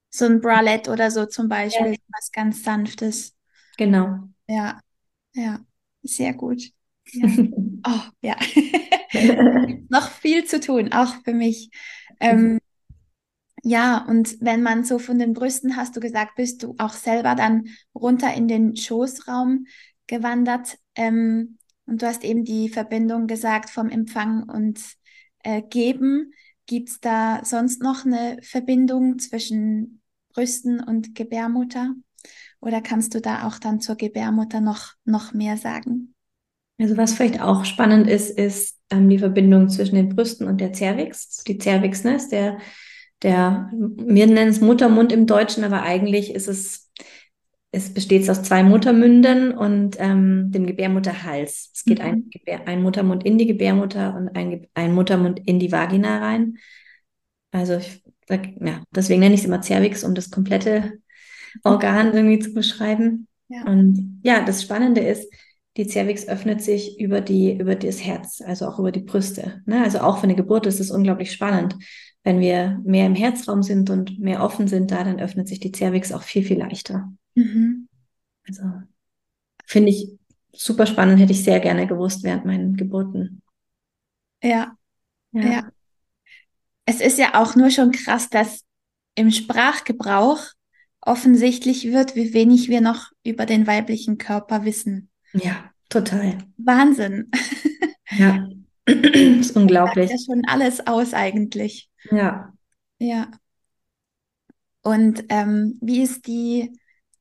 [0.10, 1.98] So ein Bralette oder so zum Beispiel, ja.
[2.10, 3.36] was ganz Sanftes.
[3.78, 4.20] Genau.
[4.48, 4.80] Ja,
[5.34, 5.60] ja,
[6.02, 6.64] sehr gut.
[7.12, 7.28] Ja.
[7.88, 8.36] oh, ja.
[9.90, 11.70] Noch viel zu tun, auch für mich.
[12.20, 12.60] Ähm,
[13.64, 17.36] ja, und wenn man so von den Brüsten, hast du gesagt, bist du auch selber
[17.36, 19.66] dann runter in den Schoßraum
[20.08, 20.78] gewandert.
[20.96, 24.80] Ähm, und du hast eben die Verbindung gesagt vom Empfang und
[25.44, 26.34] äh, Geben.
[26.66, 30.02] Gibt es da sonst noch eine Verbindung zwischen
[30.34, 31.96] Brüsten und Gebärmutter?
[32.60, 36.14] Oder kannst du da auch dann zur Gebärmutter noch, noch mehr sagen?
[36.80, 40.74] Also was vielleicht auch spannend ist, ist ähm, die Verbindung zwischen den Brüsten und der
[40.74, 41.44] Cervix.
[41.44, 42.60] Die Cervix ne, ist der,
[43.24, 46.87] der, wir nennen es Muttermund im Deutschen, aber eigentlich ist es
[47.78, 51.72] es besteht aus zwei Muttermünden und ähm, dem Gebärmutterhals.
[51.74, 52.30] Es geht mhm.
[52.48, 56.58] ein, ein, Muttermund in die Gebärmutter und ein, ein Muttermund in die Vagina rein.
[57.52, 60.94] Also ich, ja, deswegen nenne ich es immer Cervix, um das komplette
[61.64, 63.28] Organ irgendwie zu beschreiben.
[63.48, 63.64] Ja.
[63.66, 65.32] Und ja, das Spannende ist,
[65.78, 69.62] die Cervix öffnet sich über die über das Herz, also auch über die Brüste.
[69.68, 69.84] Ne?
[69.84, 71.76] Also auch für eine Geburt ist es unglaublich spannend.
[72.28, 75.72] Wenn wir mehr im Herzraum sind und mehr offen sind da, dann öffnet sich die
[75.72, 77.10] Cervix auch viel, viel leichter.
[77.36, 77.88] Mhm.
[78.46, 78.64] Also
[79.66, 80.10] finde ich
[80.52, 83.42] super spannend, hätte ich sehr gerne gewusst während meinen Geburten.
[84.44, 84.76] Ja.
[85.32, 85.42] ja.
[85.42, 85.70] ja.
[86.84, 88.66] Es ist ja auch nur schon krass, dass
[89.16, 90.48] im Sprachgebrauch
[91.00, 95.10] offensichtlich wird, wie wenig wir noch über den weiblichen Körper wissen.
[95.32, 96.40] Ja, total.
[96.58, 97.32] Wahnsinn.
[98.10, 98.50] Ja,
[98.86, 100.12] das ist unglaublich.
[100.12, 101.90] Das ja schon alles aus eigentlich.
[102.12, 102.54] Ja.
[103.00, 103.32] Ja.
[104.82, 106.72] Und ähm, wie ist die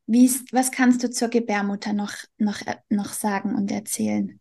[0.06, 4.40] wie ist, was kannst du zur Gebärmutter noch, noch, äh, noch sagen und erzählen?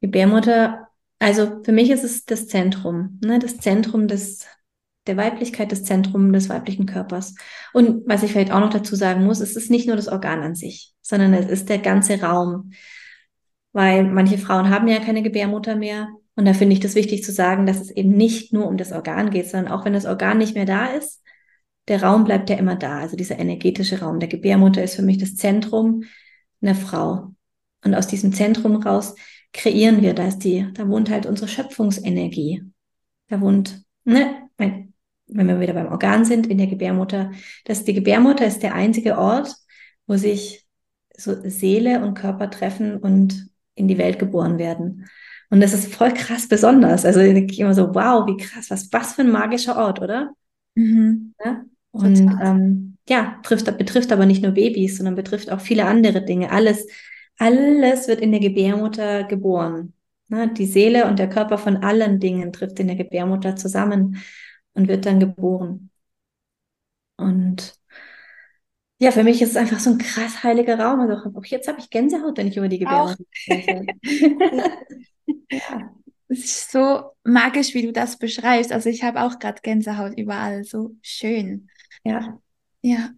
[0.00, 3.38] Gebärmutter, also für mich ist es das Zentrum, ne?
[3.38, 4.46] das Zentrum des,
[5.06, 7.34] der Weiblichkeit, das Zentrum des weiblichen Körpers.
[7.74, 10.42] Und was ich vielleicht auch noch dazu sagen muss, es ist nicht nur das Organ
[10.42, 12.70] an sich, sondern es ist der ganze Raum.
[13.72, 16.08] Weil manche Frauen haben ja keine Gebärmutter mehr.
[16.38, 18.92] Und da finde ich das wichtig zu sagen, dass es eben nicht nur um das
[18.92, 21.20] Organ geht, sondern auch wenn das Organ nicht mehr da ist,
[21.88, 23.00] der Raum bleibt ja immer da.
[23.00, 26.04] Also dieser energetische Raum der Gebärmutter ist für mich das Zentrum
[26.62, 27.34] einer Frau.
[27.84, 29.16] Und aus diesem Zentrum raus
[29.52, 32.62] kreieren wir, da ist die, da wohnt halt unsere Schöpfungsenergie.
[33.26, 34.92] Da wohnt, ne, wenn
[35.26, 37.32] wir wieder beim Organ sind, in der Gebärmutter,
[37.64, 39.56] dass die Gebärmutter ist der einzige Ort,
[40.06, 40.64] wo sich
[41.16, 45.08] so Seele und Körper treffen und in die Welt geboren werden.
[45.50, 47.04] Und das ist voll krass besonders.
[47.04, 50.32] Also ich denke immer so, wow, wie krass, was, was für ein magischer Ort, oder?
[50.74, 51.34] Mhm.
[51.42, 51.64] Ja?
[51.90, 56.50] Und ähm, ja, trifft, betrifft aber nicht nur Babys, sondern betrifft auch viele andere Dinge.
[56.52, 56.86] Alles,
[57.38, 59.94] alles wird in der Gebärmutter geboren.
[60.28, 60.52] Ne?
[60.52, 64.22] Die Seele und der Körper von allen Dingen trifft in der Gebärmutter zusammen
[64.74, 65.90] und wird dann geboren.
[67.16, 67.74] Und
[69.00, 71.00] ja, für mich ist es einfach so ein krass heiliger Raum.
[71.00, 73.86] Also auch jetzt habe ich Gänsehaut, wenn ich über die Gebärmutter spreche.
[75.50, 75.94] ja.
[76.28, 78.70] Es ist so magisch, wie du das beschreibst.
[78.70, 80.64] Also ich habe auch gerade Gänsehaut überall.
[80.64, 81.68] So schön.
[82.04, 82.38] Ja.
[82.82, 83.10] Ja.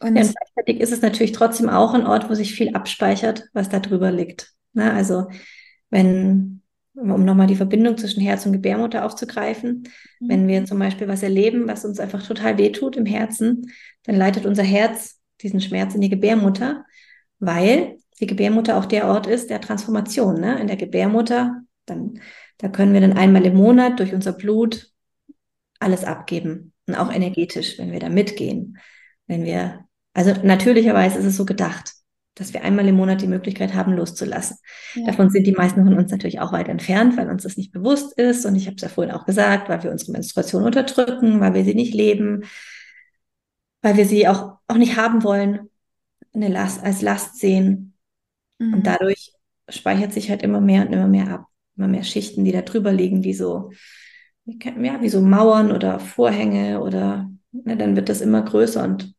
[0.00, 3.68] Und, ja, gleichzeitig ist es natürlich trotzdem auch ein Ort, wo sich viel abspeichert, was
[3.68, 4.52] da drüber liegt.
[4.72, 5.28] Na, also
[5.90, 6.62] wenn,
[6.94, 9.84] um nochmal die Verbindung zwischen Herz und Gebärmutter aufzugreifen,
[10.20, 10.28] mhm.
[10.28, 13.72] wenn wir zum Beispiel was erleben, was uns einfach total wehtut im Herzen,
[14.04, 16.84] dann leitet unser Herz diesen Schmerz in die Gebärmutter,
[17.38, 20.40] weil die Gebärmutter auch der Ort ist der Transformation.
[20.40, 20.60] Ne?
[20.60, 22.20] In der Gebärmutter, dann,
[22.58, 24.90] da können wir dann einmal im Monat durch unser Blut
[25.80, 28.78] alles abgeben und auch energetisch, wenn wir da mitgehen,
[29.26, 31.92] wenn wir also natürlicherweise ist es so gedacht,
[32.34, 34.56] dass wir einmal im Monat die Möglichkeit haben, loszulassen.
[34.94, 35.06] Ja.
[35.06, 38.18] Davon sind die meisten von uns natürlich auch weit entfernt, weil uns das nicht bewusst
[38.18, 38.44] ist.
[38.44, 41.62] Und ich habe es ja vorhin auch gesagt, weil wir unsere Menstruation unterdrücken, weil wir
[41.62, 42.42] sie nicht leben,
[43.80, 45.70] weil wir sie auch, auch nicht haben wollen,
[46.34, 47.94] eine Last, als Last sehen.
[48.58, 48.74] Mhm.
[48.74, 49.32] Und dadurch
[49.68, 51.46] speichert sich halt immer mehr und immer mehr ab.
[51.76, 53.70] Immer mehr Schichten, die da drüber liegen, wie so,
[54.44, 59.14] ja, wie so Mauern oder Vorhänge oder ne, dann wird das immer größer und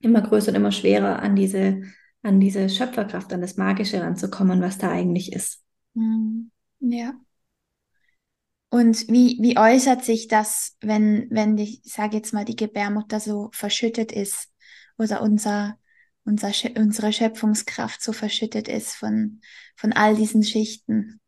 [0.00, 1.82] immer größer und immer schwerer an diese,
[2.22, 5.62] an diese Schöpferkraft, an das Magische ranzukommen, was da eigentlich ist.
[5.94, 6.50] Mhm.
[6.80, 7.14] Ja.
[8.70, 13.50] Und wie, wie äußert sich das, wenn, wenn ich sage jetzt mal, die Gebärmutter so
[13.52, 14.48] verschüttet ist
[14.96, 15.76] oder unser,
[16.24, 19.40] unser, unsere Schöpfungskraft so verschüttet ist von,
[19.76, 21.20] von all diesen Schichten?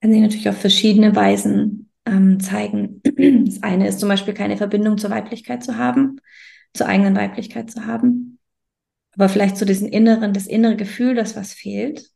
[0.00, 3.00] Kann sich natürlich auf verschiedene Weisen ähm, zeigen.
[3.46, 6.20] Das eine ist zum Beispiel keine Verbindung zur Weiblichkeit zu haben
[6.74, 8.38] zur eigenen Weiblichkeit zu haben.
[9.12, 12.10] Aber vielleicht so diesen inneren, das innere Gefühl, dass was fehlt,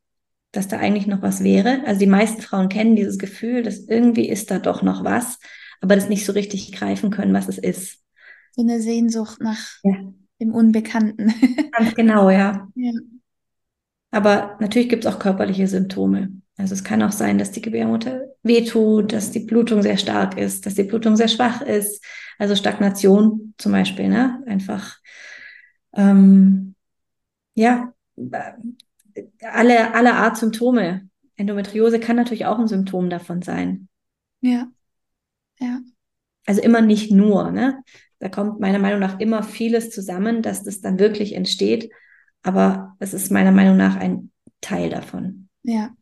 [0.51, 1.83] dass da eigentlich noch was wäre.
[1.87, 5.39] Also die meisten Frauen kennen dieses Gefühl, dass irgendwie ist da doch noch was,
[5.81, 8.01] aber das nicht so richtig greifen können, was es ist.
[8.53, 10.13] So eine Sehnsucht nach ja.
[10.41, 11.33] Dem Unbekannten.
[11.73, 12.69] Ganz genau, ja.
[12.75, 12.93] ja.
[14.11, 16.33] Aber natürlich gibt es auch körperliche Symptome.
[16.57, 20.67] Also es kann auch sein, dass die Gebärmutter wehtut, dass die Blutung sehr stark ist,
[20.67, 22.05] dass die Blutung sehr schwach ist.
[22.39, 24.43] Also Stagnation zum Beispiel, ne?
[24.47, 24.99] Einfach,
[25.95, 26.75] ähm,
[27.55, 27.93] ja,
[29.43, 31.09] alle, alle Art Symptome.
[31.37, 33.89] Endometriose kann natürlich auch ein Symptom davon sein.
[34.41, 34.69] Ja,
[35.61, 35.81] ja.
[36.47, 37.83] Also immer nicht nur, ne?
[38.19, 41.91] Da kommt meiner Meinung nach immer vieles zusammen, dass das dann wirklich entsteht.
[42.43, 45.49] Aber es ist meiner Meinung nach ein Teil davon.
[45.63, 45.95] Ja.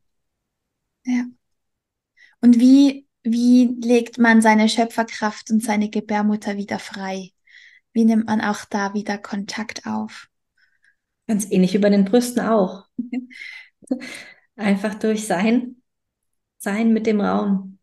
[1.05, 1.24] Ja.
[2.40, 7.31] Und wie, wie legt man seine Schöpferkraft und seine Gebärmutter wieder frei?
[7.92, 10.29] Wie nimmt man auch da wieder Kontakt auf?
[11.26, 12.87] Ganz ähnlich wie bei den Brüsten auch.
[14.57, 15.83] Einfach durch Sein,
[16.59, 17.76] Sein mit dem Raum.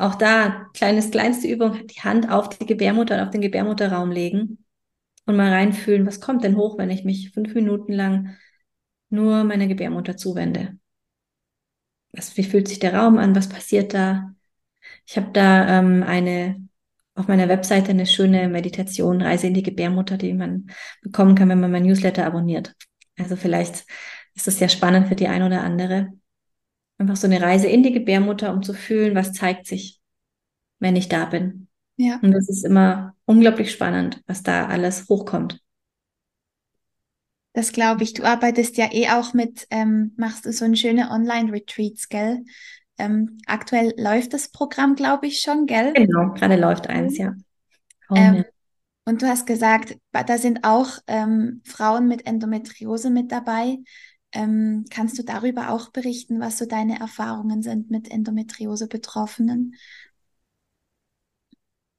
[0.00, 4.64] Auch da, kleines, kleinste Übung, die Hand auf die Gebärmutter und auf den Gebärmutterraum legen
[5.26, 8.36] und mal reinfühlen, was kommt denn hoch, wenn ich mich fünf Minuten lang
[9.10, 10.78] nur meiner Gebärmutter zuwende
[12.12, 14.34] was, wie fühlt sich der Raum an, was passiert da?
[15.06, 16.68] Ich habe da ähm, eine
[17.14, 20.70] auf meiner Webseite eine schöne Meditation, Reise in die Gebärmutter, die man
[21.02, 22.74] bekommen kann, wenn man mein Newsletter abonniert.
[23.18, 23.84] Also vielleicht
[24.34, 26.12] ist das ja spannend für die ein oder andere.
[27.00, 29.98] Einfach so eine Reise in die Gebärmutter, um zu fühlen, was zeigt sich,
[30.80, 31.66] wenn ich da bin.
[31.96, 32.18] Ja.
[32.20, 35.62] Und das ist immer unglaublich spannend, was da alles hochkommt.
[37.54, 38.12] Das glaube ich.
[38.12, 42.44] Du arbeitest ja eh auch mit, ähm, machst du so ein schöne Online-Retreats, gell?
[42.98, 45.94] Ähm, aktuell läuft das Programm, glaube ich, schon, gell?
[45.94, 47.32] Genau, gerade läuft eins, ja.
[48.10, 48.44] Oh, ähm.
[49.06, 53.78] Und du hast gesagt, da sind auch ähm, Frauen mit Endometriose mit dabei.
[54.32, 59.74] Ähm, kannst du darüber auch berichten, was so deine Erfahrungen sind mit Endometriose-Betroffenen?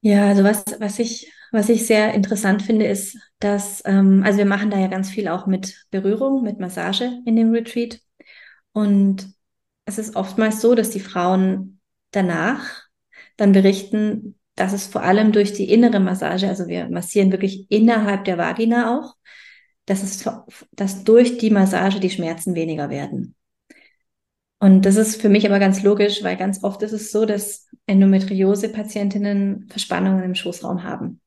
[0.02, 4.46] Ja, also was, was ich, was ich sehr interessant finde, ist, dass, ähm, also wir
[4.46, 8.00] machen da ja ganz viel auch mit Berührung, mit Massage in dem Retreat.
[8.74, 9.34] Und
[9.86, 12.84] es ist oftmals so, dass die Frauen danach
[13.38, 18.26] dann berichten, dass es vor allem durch die innere Massage, also wir massieren wirklich innerhalb
[18.26, 19.16] der Vagina auch,
[19.92, 20.26] dass es,
[20.72, 23.36] dass durch die Massage die Schmerzen weniger werden.
[24.58, 27.68] Und das ist für mich aber ganz logisch, weil ganz oft ist es so, dass
[27.88, 31.20] Endometriose-Patientinnen Verspannungen im Schoßraum haben.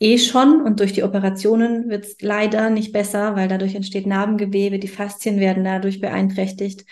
[0.00, 4.80] Eh schon und durch die Operationen wird es leider nicht besser, weil dadurch entsteht Narbengewebe,
[4.80, 6.84] die Faszien werden dadurch beeinträchtigt.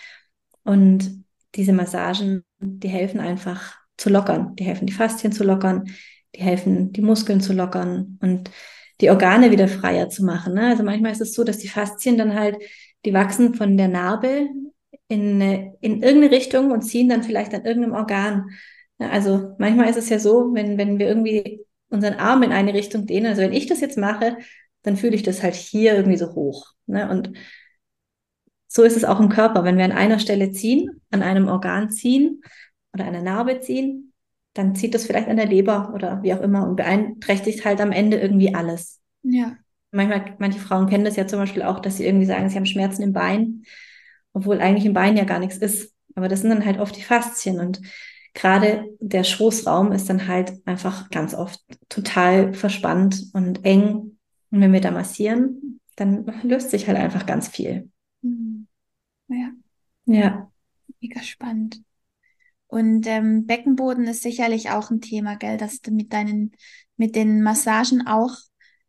[0.63, 4.55] Und diese Massagen, die helfen einfach zu lockern.
[4.55, 5.83] Die helfen, die Faszien zu lockern,
[6.33, 8.49] die helfen, die Muskeln zu lockern und
[9.01, 10.53] die Organe wieder freier zu machen.
[10.53, 10.67] Ne?
[10.67, 12.57] Also manchmal ist es so, dass die Faszien dann halt,
[13.03, 14.47] die wachsen von der Narbe
[15.07, 15.41] in,
[15.81, 18.49] in irgendeine Richtung und ziehen dann vielleicht an irgendeinem Organ.
[18.97, 23.05] Also manchmal ist es ja so, wenn, wenn wir irgendwie unseren Arm in eine Richtung
[23.05, 24.37] dehnen, also wenn ich das jetzt mache,
[24.83, 26.73] dann fühle ich das halt hier irgendwie so hoch.
[26.87, 27.09] Ne?
[27.09, 27.31] Und
[28.67, 29.63] so ist es auch im Körper.
[29.63, 32.41] Wenn wir an einer Stelle ziehen, an einem Organ ziehen
[32.93, 34.13] oder einer Narbe ziehen,
[34.55, 37.91] dann zieht das vielleicht an der Leber oder wie auch immer und beeinträchtigt halt am
[37.91, 38.99] Ende irgendwie alles.
[39.21, 39.55] Ja.
[39.91, 42.65] Manchmal, manche Frauen kennen das ja zum Beispiel auch, dass sie irgendwie sagen, sie haben
[42.65, 43.63] Schmerzen im Bein
[44.35, 45.95] obwohl eigentlich im Bein ja gar nichts ist.
[46.13, 47.81] Aber das sind dann halt oft die Faszien und
[48.33, 54.17] gerade der Schoßraum ist dann halt einfach ganz oft total verspannt und eng.
[54.51, 57.89] Und wenn wir da massieren, dann löst sich halt einfach ganz viel.
[58.21, 58.67] Mhm.
[59.29, 59.51] Ja.
[60.05, 60.51] Ja.
[60.99, 61.81] Mega spannend.
[62.75, 66.51] Und ähm, Beckenboden ist sicherlich auch ein Thema, gell, dass mit deinen,
[66.97, 68.35] mit den Massagen auch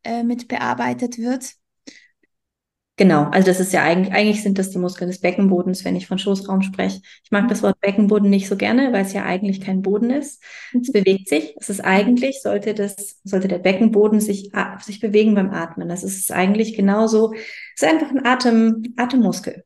[0.02, 1.52] äh, mit bearbeitet wird.
[2.96, 6.08] Genau, also das ist ja eigentlich, eigentlich sind das die Muskeln des Beckenbodens, wenn ich
[6.08, 7.00] von Schoßraum spreche.
[7.22, 10.42] Ich mag das Wort Beckenboden nicht so gerne, weil es ja eigentlich kein Boden ist.
[10.72, 11.54] Es bewegt sich.
[11.60, 15.88] Es ist eigentlich, sollte das, sollte der Beckenboden sich, sich bewegen beim Atmen.
[15.88, 19.62] Das ist eigentlich genauso, es ist einfach ein Atem, Atemmuskel.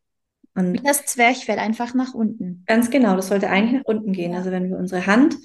[0.55, 2.65] Und das Zwerchfell einfach nach unten.
[2.67, 4.35] Ganz genau, das sollte eigentlich nach unten gehen.
[4.35, 5.37] Also wenn wir unsere Hand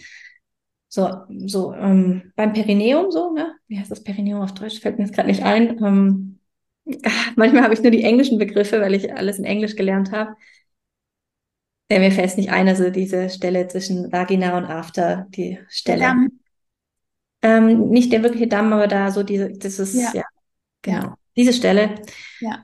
[0.88, 1.10] so,
[1.46, 3.56] so ähm, beim Perineum so, ne?
[3.68, 4.80] Wie heißt das Perineum auf Deutsch?
[4.80, 5.84] Fällt mir jetzt gerade nicht ein.
[5.84, 6.40] Ähm,
[7.36, 10.36] Manchmal habe ich nur die englischen Begriffe, weil ich alles in Englisch gelernt habe.
[11.92, 16.02] Ja, mir fällt es nicht ein, also diese Stelle zwischen Vagina und After, die Stelle.
[16.02, 16.40] Damm.
[17.44, 20.24] Ähm, nicht der wirkliche Damm, aber da so diese, das ist, ja, ja
[20.82, 21.02] genau.
[21.02, 21.18] Ja.
[21.36, 21.96] Diese Stelle.
[22.40, 22.64] Ja.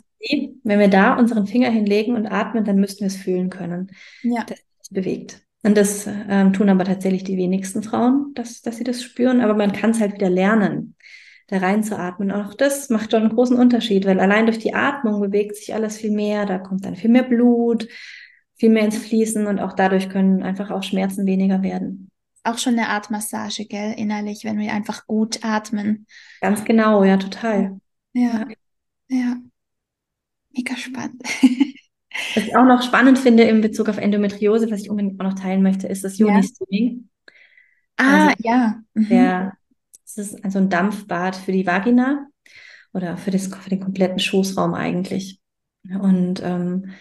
[0.63, 3.91] Wenn wir da unseren Finger hinlegen und atmen, dann müssten wir es fühlen können.
[4.23, 4.43] Ja.
[4.43, 5.41] Dass es bewegt.
[5.63, 9.53] Und das ähm, tun aber tatsächlich die wenigsten Frauen, dass, dass sie das spüren, aber
[9.53, 10.95] man kann es halt wieder lernen
[11.51, 12.31] da reinzuatmen.
[12.31, 15.97] Auch das macht schon einen großen Unterschied, weil allein durch die Atmung bewegt sich alles
[15.97, 17.87] viel mehr, da kommt dann viel mehr Blut,
[18.55, 22.09] viel mehr ins Fließen und auch dadurch können einfach auch Schmerzen weniger werden.
[22.43, 26.07] Auch schon eine Art Massage, gell, innerlich, wenn wir einfach gut atmen.
[26.39, 27.79] Ganz genau, ja, total.
[28.13, 28.47] Ja, ja.
[29.09, 29.35] ja.
[30.55, 31.21] Mega spannend.
[32.35, 35.39] Was ich auch noch spannend finde in Bezug auf Endometriose, was ich unbedingt auch noch
[35.39, 37.07] teilen möchte, ist das Joni-Streaming.
[37.97, 38.05] Ja.
[38.05, 38.83] Ah, also ja.
[38.93, 39.07] Mhm.
[39.07, 39.53] Der
[40.15, 42.27] das ist also ein Dampfbad für die Vagina
[42.93, 45.39] oder für, das, für den kompletten Schoßraum eigentlich.
[45.89, 46.91] Und ähm,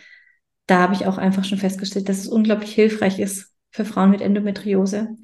[0.66, 4.20] da habe ich auch einfach schon festgestellt, dass es unglaublich hilfreich ist für Frauen mit
[4.20, 5.16] Endometriose,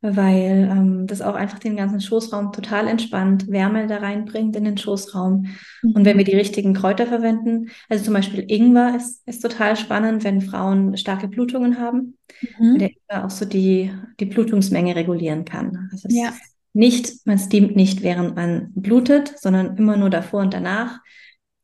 [0.00, 4.78] weil ähm, das auch einfach den ganzen Schoßraum total entspannt, Wärme da reinbringt in den
[4.78, 5.46] Schoßraum.
[5.82, 5.92] Mhm.
[5.92, 10.24] Und wenn wir die richtigen Kräuter verwenden, also zum Beispiel Ingwer ist, ist total spannend,
[10.24, 12.72] wenn Frauen starke Blutungen haben, mhm.
[12.72, 15.88] weil der Ingwer auch so die, die Blutungsmenge regulieren kann.
[15.92, 16.32] Also ja
[16.78, 21.00] nicht, man steamt nicht, während man blutet, sondern immer nur davor und danach.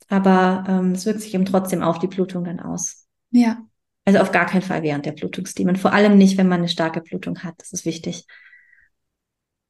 [0.09, 3.07] Aber ähm, es wirkt sich eben trotzdem auf die Blutung dann aus.
[3.31, 3.59] Ja.
[4.05, 5.77] Also auf gar keinen Fall während der Blutungssteamen.
[5.77, 7.55] Vor allem nicht, wenn man eine starke Blutung hat.
[7.59, 8.27] Das ist wichtig.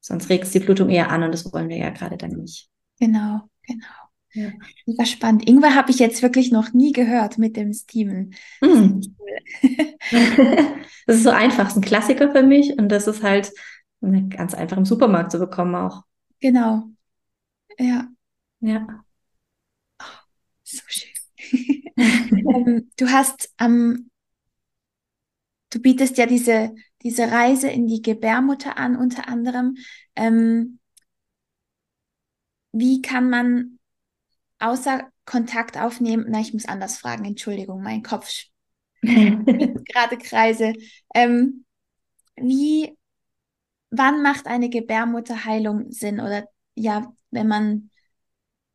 [0.01, 2.69] Sonst regt es die Blutung eher an und das wollen wir ja gerade dann nicht.
[2.99, 3.87] Genau, genau.
[4.33, 4.51] Ja.
[4.85, 5.47] Super spannend.
[5.47, 8.35] Ingwer habe ich jetzt wirklich noch nie gehört mit dem Steamen.
[8.59, 8.99] Mm.
[11.07, 13.51] das ist so einfach, das ist ein Klassiker für mich und das ist halt
[14.29, 16.03] ganz einfach im Supermarkt zu bekommen auch.
[16.41, 16.83] Genau.
[17.79, 18.09] Ja.
[18.59, 19.03] Ja.
[20.01, 20.05] Oh,
[20.63, 21.11] so schön.
[21.97, 24.09] ähm, du hast ähm,
[25.75, 29.75] du bietest ja diese, diese Reise in die Gebärmutter an, unter anderem.
[30.15, 30.79] Ähm,
[32.71, 33.79] wie kann man
[34.59, 36.27] außer Kontakt aufnehmen?
[36.29, 38.31] Na, ich muss anders fragen, Entschuldigung, mein Kopf
[39.01, 40.73] gerade Kreise.
[41.13, 41.65] Ähm,
[42.37, 42.97] wie
[43.91, 46.21] wann macht eine Gebärmutterheilung Sinn?
[46.21, 47.91] Oder ja, wenn man,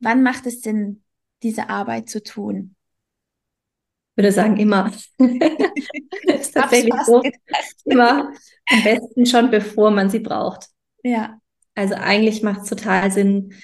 [0.01, 1.03] wann macht es Sinn,
[1.43, 2.77] diese Arbeit zu tun?
[4.21, 4.93] Ich würde sagen, immer.
[5.19, 7.23] ist tatsächlich so.
[7.87, 8.35] Immer
[8.69, 10.67] am besten schon, bevor man sie braucht.
[11.03, 11.41] Ja.
[11.75, 13.55] Also eigentlich macht es total Sinn,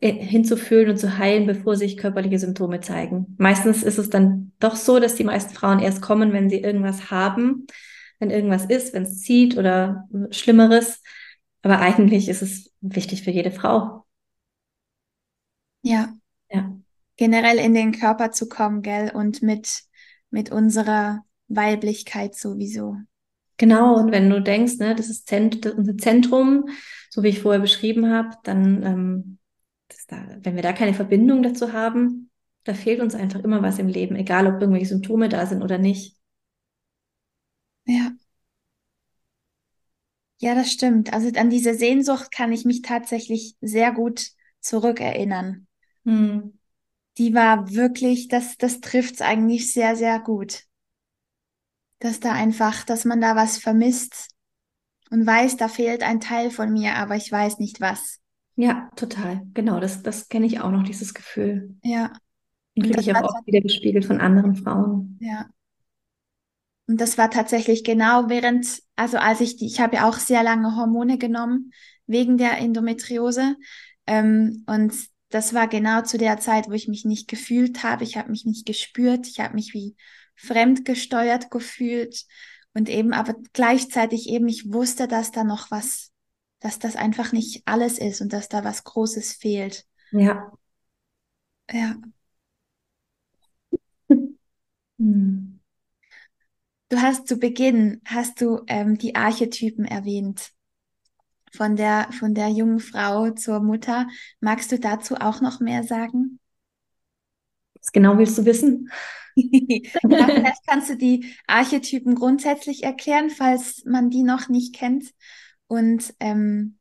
[0.00, 3.36] äh, hinzufühlen und zu heilen, bevor sich körperliche Symptome zeigen.
[3.38, 7.12] Meistens ist es dann doch so, dass die meisten Frauen erst kommen, wenn sie irgendwas
[7.12, 7.68] haben,
[8.18, 11.00] wenn irgendwas ist, wenn es zieht oder Schlimmeres.
[11.62, 14.04] Aber eigentlich ist es wichtig für jede Frau.
[15.82, 16.19] Ja.
[17.20, 19.12] Generell in den Körper zu kommen, gell?
[19.14, 19.82] Und mit,
[20.30, 22.96] mit unserer Weiblichkeit sowieso.
[23.58, 26.70] Genau, und wenn du denkst, ne, das ist Zent unser Zentrum,
[27.10, 29.38] so wie ich vorher beschrieben habe, dann ähm,
[30.08, 32.30] da, wenn wir da keine Verbindung dazu haben,
[32.64, 35.76] da fehlt uns einfach immer was im Leben, egal ob irgendwelche Symptome da sind oder
[35.76, 36.16] nicht.
[37.84, 38.16] Ja.
[40.38, 41.12] Ja, das stimmt.
[41.12, 44.24] Also an diese Sehnsucht kann ich mich tatsächlich sehr gut
[44.60, 45.66] zurückerinnern.
[46.06, 46.58] Hm.
[47.18, 50.64] Die war wirklich, das, das trifft es eigentlich sehr, sehr gut.
[51.98, 54.28] Dass da einfach, dass man da was vermisst
[55.10, 58.20] und weiß, da fehlt ein Teil von mir, aber ich weiß nicht was.
[58.56, 59.42] Ja, total.
[59.54, 61.74] Genau, das, das kenne ich auch noch, dieses Gefühl.
[61.82, 62.12] Ja.
[62.76, 65.18] Und kriege ich auch oft wieder gespiegelt von anderen Frauen.
[65.20, 65.50] Ja.
[66.86, 70.42] Und das war tatsächlich genau während, also als ich, die, ich habe ja auch sehr
[70.42, 71.72] lange Hormone genommen
[72.06, 73.56] wegen der Endometriose.
[74.06, 74.92] Ähm, und
[75.30, 78.04] das war genau zu der Zeit, wo ich mich nicht gefühlt habe.
[78.04, 79.26] Ich habe mich nicht gespürt.
[79.26, 79.96] Ich habe mich wie
[80.36, 82.24] fremdgesteuert gefühlt.
[82.74, 86.10] Und eben, aber gleichzeitig eben, ich wusste, dass da noch was
[86.60, 89.86] dass das einfach nicht alles ist und dass da was Großes fehlt.
[90.12, 90.52] Ja.
[91.70, 91.96] Ja.
[94.98, 95.60] Hm.
[96.90, 100.50] Du hast zu Beginn, hast du ähm, die Archetypen erwähnt.
[101.52, 104.08] Von der, von der jungen Frau zur Mutter.
[104.40, 106.38] Magst du dazu auch noch mehr sagen?
[107.74, 108.90] Was genau willst du wissen?
[109.36, 115.10] ja, vielleicht kannst du die Archetypen grundsätzlich erklären, falls man die noch nicht kennt.
[115.66, 116.78] Und ähm,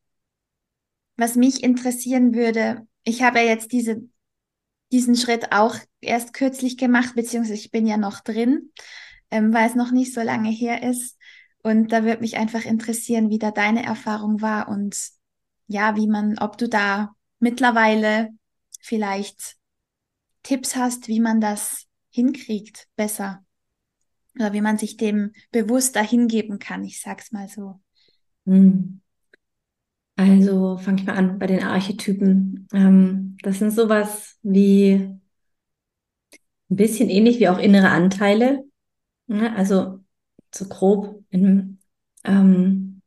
[1.15, 4.01] was mich interessieren würde, ich habe ja jetzt diese,
[4.91, 8.71] diesen Schritt auch erst kürzlich gemacht, beziehungsweise ich bin ja noch drin,
[9.32, 11.17] ähm, weil es noch nicht so lange her ist.
[11.62, 14.98] Und da würde mich einfach interessieren, wie da deine Erfahrung war und
[15.67, 18.30] ja, wie man, ob du da mittlerweile
[18.80, 19.58] vielleicht
[20.43, 23.43] Tipps hast, wie man das hinkriegt besser
[24.36, 26.84] oder wie man sich dem bewusster hingeben kann.
[26.84, 27.80] Ich sag's mal so.
[28.45, 29.02] Hm.
[30.15, 32.67] Also fange ich mal an bei den Archetypen.
[32.74, 34.93] Ähm, das sind sowas wie
[36.69, 38.65] ein bisschen ähnlich wie auch innere Anteile.
[39.28, 39.56] Ne?
[39.56, 39.99] Also
[40.54, 41.80] so grob in,
[42.24, 43.02] ähm,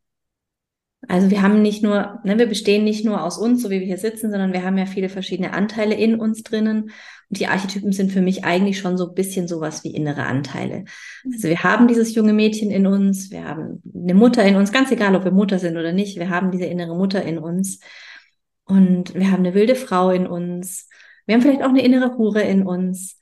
[1.08, 3.86] also wir haben nicht nur, ne, wir bestehen nicht nur aus uns, so wie wir
[3.86, 6.84] hier sitzen, sondern wir haben ja viele verschiedene Anteile in uns drinnen.
[6.84, 6.92] Und
[7.40, 10.84] die Archetypen sind für mich eigentlich schon so ein bisschen sowas wie innere Anteile.
[11.24, 14.92] Also wir haben dieses junge Mädchen in uns, wir haben eine Mutter in uns, ganz
[14.92, 17.80] egal, ob wir Mutter sind oder nicht, wir haben diese innere Mutter in uns.
[18.64, 20.88] Und wir haben eine wilde Frau in uns.
[21.26, 23.18] Wir haben vielleicht auch eine innere Hure in uns.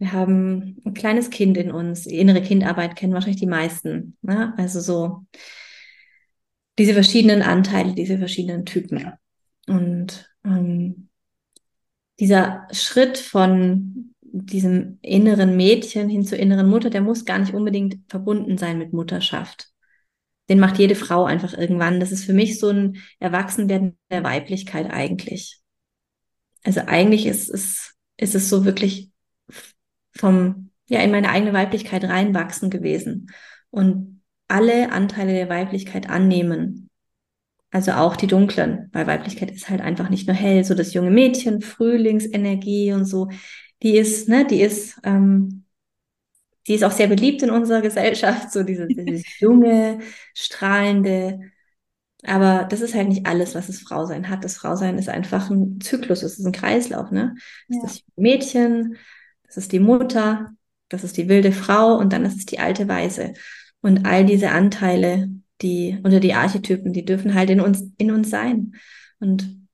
[0.00, 2.04] Wir haben ein kleines Kind in uns.
[2.04, 4.16] Die innere Kindarbeit kennen wahrscheinlich die meisten.
[4.22, 4.54] Ne?
[4.56, 5.26] Also so
[6.78, 9.12] diese verschiedenen Anteile, diese verschiedenen Typen.
[9.66, 11.10] Und ähm,
[12.18, 17.98] dieser Schritt von diesem inneren Mädchen hin zur inneren Mutter, der muss gar nicht unbedingt
[18.08, 19.68] verbunden sein mit Mutterschaft.
[20.48, 22.00] Den macht jede Frau einfach irgendwann.
[22.00, 25.60] Das ist für mich so ein Erwachsenwerden der Weiblichkeit eigentlich.
[26.64, 29.09] Also eigentlich ist es, ist es so wirklich
[30.20, 33.30] vom, ja, in meine eigene Weiblichkeit reinwachsen gewesen.
[33.70, 36.90] Und alle Anteile der Weiblichkeit annehmen.
[37.70, 41.10] Also auch die dunklen, weil Weiblichkeit ist halt einfach nicht nur hell, so das junge
[41.10, 43.28] Mädchen, Frühlingsenergie und so,
[43.82, 45.64] die ist, ne, die ist, ähm,
[46.66, 50.00] die ist auch sehr beliebt in unserer Gesellschaft, so diese, dieses junge,
[50.34, 51.40] strahlende,
[52.24, 54.44] aber das ist halt nicht alles, was das Frausein hat.
[54.44, 57.34] Das Frausein ist einfach ein Zyklus, es ist ein Kreislauf, ne?
[57.68, 57.84] Das ja.
[57.84, 58.96] ist das Mädchen,
[59.50, 60.52] das ist die Mutter,
[60.88, 63.34] das ist die wilde Frau und dann ist es die alte Weise.
[63.80, 65.28] Und all diese Anteile,
[65.60, 68.76] die oder die Archetypen, die dürfen halt in uns, in uns sein.
[69.18, 69.66] Und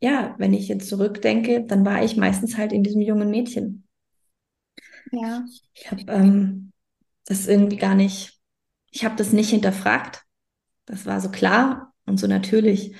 [0.00, 3.84] ja, wenn ich jetzt zurückdenke, dann war ich meistens halt in diesem jungen Mädchen.
[5.10, 5.44] Ja.
[5.74, 6.72] Ich habe ähm,
[7.26, 8.38] das irgendwie gar nicht,
[8.92, 10.22] ich habe das nicht hinterfragt.
[10.86, 12.94] Das war so klar und so natürlich.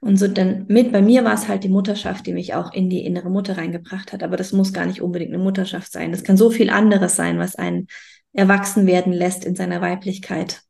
[0.00, 2.88] Und so dann mit bei mir war es halt die Mutterschaft, die mich auch in
[2.88, 4.22] die innere Mutter reingebracht hat.
[4.22, 6.12] Aber das muss gar nicht unbedingt eine Mutterschaft sein.
[6.12, 7.88] Das kann so viel anderes sein, was einen
[8.32, 10.62] erwachsen werden lässt in seiner Weiblichkeit.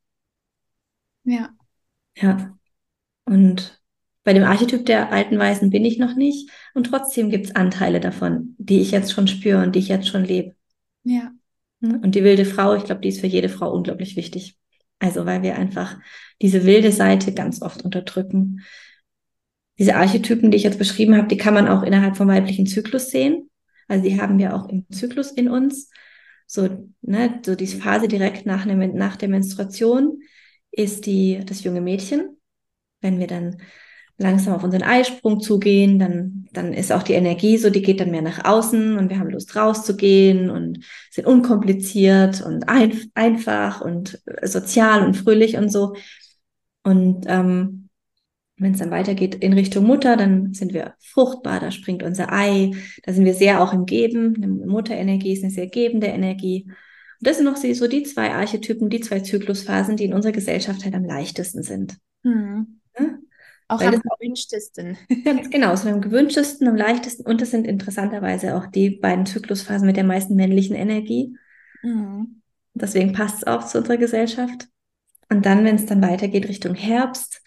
[1.23, 1.49] Ja.
[2.17, 2.57] Ja.
[3.25, 3.79] Und
[4.23, 6.49] bei dem Archetyp der alten Weisen bin ich noch nicht.
[6.73, 10.07] Und trotzdem gibt es Anteile davon, die ich jetzt schon spüre und die ich jetzt
[10.07, 10.55] schon lebe.
[11.03, 11.31] Ja.
[11.81, 14.57] Und die wilde Frau, ich glaube, die ist für jede Frau unglaublich wichtig.
[14.99, 15.97] Also weil wir einfach
[16.41, 18.65] diese wilde Seite ganz oft unterdrücken.
[19.79, 23.09] Diese Archetypen, die ich jetzt beschrieben habe, die kann man auch innerhalb vom weiblichen Zyklus
[23.09, 23.49] sehen.
[23.87, 25.89] Also die haben wir auch im Zyklus in uns.
[26.45, 30.21] So, ne, so diese Phase direkt nach, ne, nach der Menstruation
[30.71, 32.37] ist die, das junge Mädchen.
[33.01, 33.57] Wenn wir dann
[34.17, 38.11] langsam auf unseren Eisprung zugehen, dann, dann ist auch die Energie so, die geht dann
[38.11, 44.21] mehr nach außen und wir haben Lust rauszugehen und sind unkompliziert und ein, einfach und
[44.43, 45.95] sozial und fröhlich und so.
[46.83, 47.88] Und ähm,
[48.59, 52.71] wenn es dann weitergeht in Richtung Mutter, dann sind wir fruchtbar, da springt unser Ei,
[53.03, 54.35] da sind wir sehr auch im Geben.
[54.35, 56.65] Eine Mutterenergie ist eine sehr gebende Energie.
[56.67, 60.83] Und das sind noch so die zwei Archetypen, die zwei Zyklusphasen, die in unserer Gesellschaft
[60.83, 61.97] halt am leichtesten sind.
[62.23, 62.79] Hm.
[62.97, 63.17] Ja?
[63.69, 64.97] Auch Weil am gewünschtesten.
[65.23, 67.23] Ganz genau, so am gewünschtesten, am leichtesten.
[67.23, 71.37] Und das sind interessanterweise auch die beiden Zyklusphasen mit der meisten männlichen Energie.
[71.83, 72.41] Mhm.
[72.73, 74.67] Deswegen passt es auch zu unserer Gesellschaft.
[75.29, 77.43] Und dann, wenn es dann weitergeht Richtung Herbst,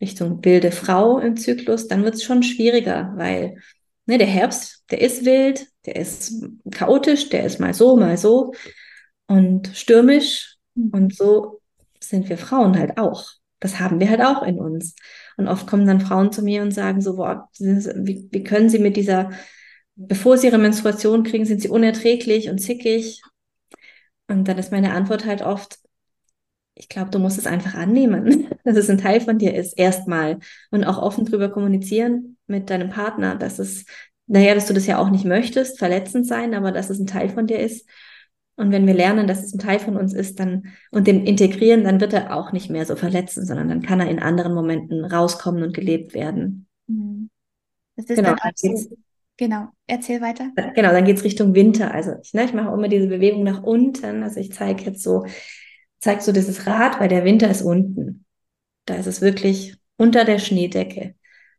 [0.00, 3.56] Richtung wilde Frau im Zyklus, dann wird es schon schwieriger, weil
[4.06, 6.32] ne, der Herbst, der ist wild, der ist
[6.70, 8.52] chaotisch, der ist mal so, mal so
[9.26, 10.56] und stürmisch.
[10.74, 10.90] Mhm.
[10.90, 11.60] Und so
[12.00, 13.26] sind wir Frauen halt auch.
[13.60, 14.94] Das haben wir halt auch in uns.
[15.36, 18.78] Und oft kommen dann Frauen zu mir und sagen so, boah, wie, wie können sie
[18.78, 19.30] mit dieser,
[19.94, 23.20] bevor sie ihre Menstruation kriegen, sind sie unerträglich und zickig.
[24.28, 25.78] Und dann ist meine Antwort halt oft,
[26.78, 30.38] ich glaube, du musst es einfach annehmen, dass es ein Teil von dir ist, erstmal.
[30.70, 33.84] Und auch offen drüber kommunizieren mit deinem Partner, dass es,
[34.26, 37.28] naja, dass du das ja auch nicht möchtest, verletzend sein, aber dass es ein Teil
[37.28, 37.88] von dir ist.
[38.56, 41.84] Und wenn wir lernen, dass es ein Teil von uns ist, dann und den integrieren,
[41.84, 45.04] dann wird er auch nicht mehr so verletzen, sondern dann kann er in anderen Momenten
[45.04, 46.66] rauskommen und gelebt werden.
[46.86, 47.30] Mhm.
[47.96, 48.34] Das ist genau,
[49.36, 49.68] genau.
[49.86, 50.50] Erzähl weiter.
[50.74, 51.92] Genau, dann geht's Richtung Winter.
[51.92, 54.22] Also ich, ne, ich mache immer diese Bewegung nach unten.
[54.22, 55.24] Also ich zeige jetzt so,
[55.98, 58.24] zeige so dieses Rad, weil der Winter ist unten.
[58.84, 61.14] Da ist es wirklich unter der Schneedecke.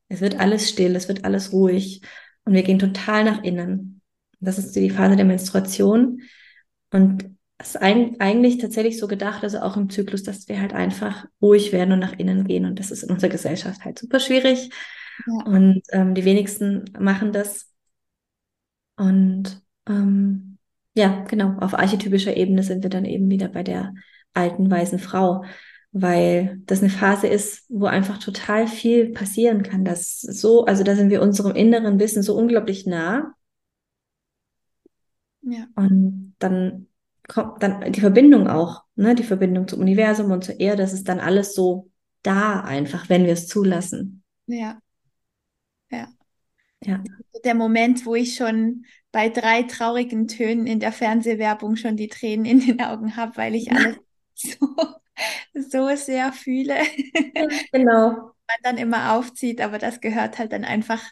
[0.07, 2.01] Es wird alles still, es wird alles ruhig
[2.45, 4.01] und wir gehen total nach innen.
[4.39, 6.21] Das ist die Phase der Menstruation.
[6.91, 11.25] Und es ist eigentlich tatsächlich so gedacht, also auch im Zyklus, dass wir halt einfach
[11.41, 12.65] ruhig werden und nach innen gehen.
[12.65, 14.69] Und das ist in unserer Gesellschaft halt super schwierig.
[15.27, 15.45] Ja.
[15.45, 17.69] Und ähm, die wenigsten machen das.
[18.95, 20.57] Und ähm,
[20.95, 23.93] ja, genau, auf archetypischer Ebene sind wir dann eben wieder bei der
[24.33, 25.43] alten weißen Frau,
[25.91, 29.85] weil das eine Phase ist, wo einfach total viel passieren kann.
[29.85, 33.33] Das so, also da sind wir unserem inneren Wissen so unglaublich nah.
[35.41, 35.67] Ja.
[35.75, 36.87] Und dann
[37.27, 41.07] kommt dann die Verbindung auch, ne, die Verbindung zum Universum und zur Erde, das ist
[41.07, 41.89] dann alles so
[42.21, 44.23] da einfach, wenn wir es zulassen.
[44.47, 44.79] Ja.
[45.91, 46.07] Ja.
[46.83, 47.03] Ja.
[47.43, 52.45] Der Moment, wo ich schon bei drei traurigen Tönen in der Fernsehwerbung schon die Tränen
[52.45, 53.97] in den Augen habe, weil ich alles
[55.53, 56.77] so, so sehr fühle.
[57.71, 58.31] Genau.
[58.47, 61.03] Man dann immer aufzieht, aber das gehört halt dann einfach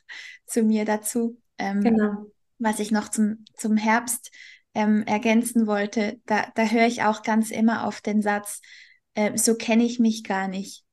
[0.47, 1.39] zu mir dazu.
[1.59, 2.25] Ähm, genau
[2.59, 4.31] was ich noch zum, zum Herbst
[4.73, 8.61] ähm, ergänzen wollte, da, da höre ich auch ganz immer auf den Satz,
[9.13, 10.83] äh, so kenne ich mich gar nicht.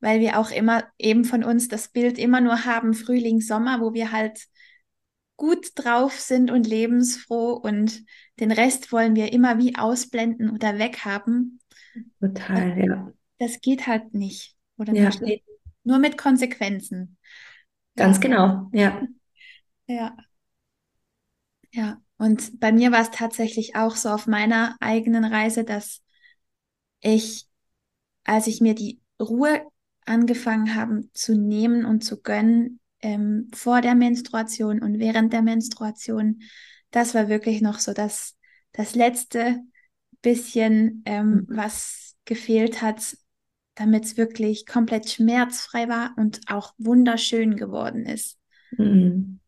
[0.00, 3.92] Weil wir auch immer eben von uns das Bild immer nur haben, Frühling, Sommer, wo
[3.92, 4.46] wir halt
[5.36, 8.02] gut drauf sind und lebensfroh und
[8.40, 11.60] den Rest wollen wir immer wie ausblenden oder weghaben.
[12.20, 13.12] Total, ja.
[13.38, 14.56] Das geht halt nicht.
[14.76, 15.10] Oder ja.
[15.20, 15.44] nicht?
[15.84, 17.16] Nur mit Konsequenzen.
[17.96, 18.20] Ganz ja.
[18.20, 19.02] genau, ja.
[19.86, 20.16] Ja.
[21.72, 26.02] Ja, und bei mir war es tatsächlich auch so auf meiner eigenen Reise, dass
[27.00, 27.48] ich,
[28.24, 29.62] als ich mir die Ruhe
[30.04, 36.42] angefangen habe zu nehmen und zu gönnen, ähm, vor der Menstruation und während der Menstruation,
[36.90, 38.36] das war wirklich noch so das,
[38.72, 39.60] das letzte
[40.22, 41.46] bisschen, ähm, mhm.
[41.48, 43.16] was gefehlt hat,
[43.74, 48.38] damit es wirklich komplett schmerzfrei war und auch wunderschön geworden ist.
[48.76, 49.40] Mhm.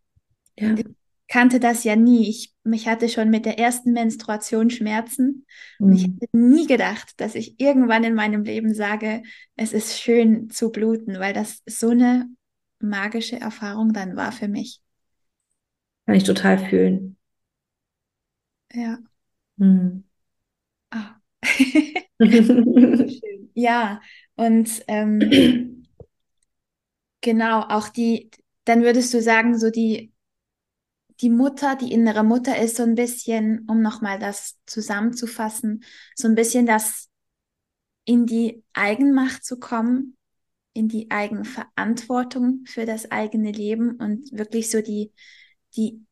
[0.58, 0.74] Ja
[1.32, 2.28] kannte das ja nie.
[2.28, 5.46] Ich, mich hatte schon mit der ersten Menstruation Schmerzen.
[5.78, 5.86] Mhm.
[5.86, 6.18] Und ich mhm.
[6.20, 9.22] hätte nie gedacht, dass ich irgendwann in meinem Leben sage,
[9.56, 12.28] es ist schön zu bluten, weil das so eine
[12.80, 14.82] magische Erfahrung dann war für mich.
[16.04, 17.16] Kann ich total fühlen.
[18.74, 18.98] Ja.
[19.56, 20.04] Mhm.
[22.22, 23.50] Schön.
[23.54, 24.00] Ja,
[24.36, 25.84] und ähm,
[27.20, 28.30] genau, auch die,
[28.64, 30.12] dann würdest du sagen, so die
[31.20, 35.84] die Mutter, die innere Mutter ist so ein bisschen, um nochmal das zusammenzufassen,
[36.16, 37.08] so ein bisschen das
[38.04, 40.16] in die Eigenmacht zu kommen,
[40.74, 45.12] in die Eigenverantwortung für das eigene Leben und wirklich so die,
[45.76, 46.04] die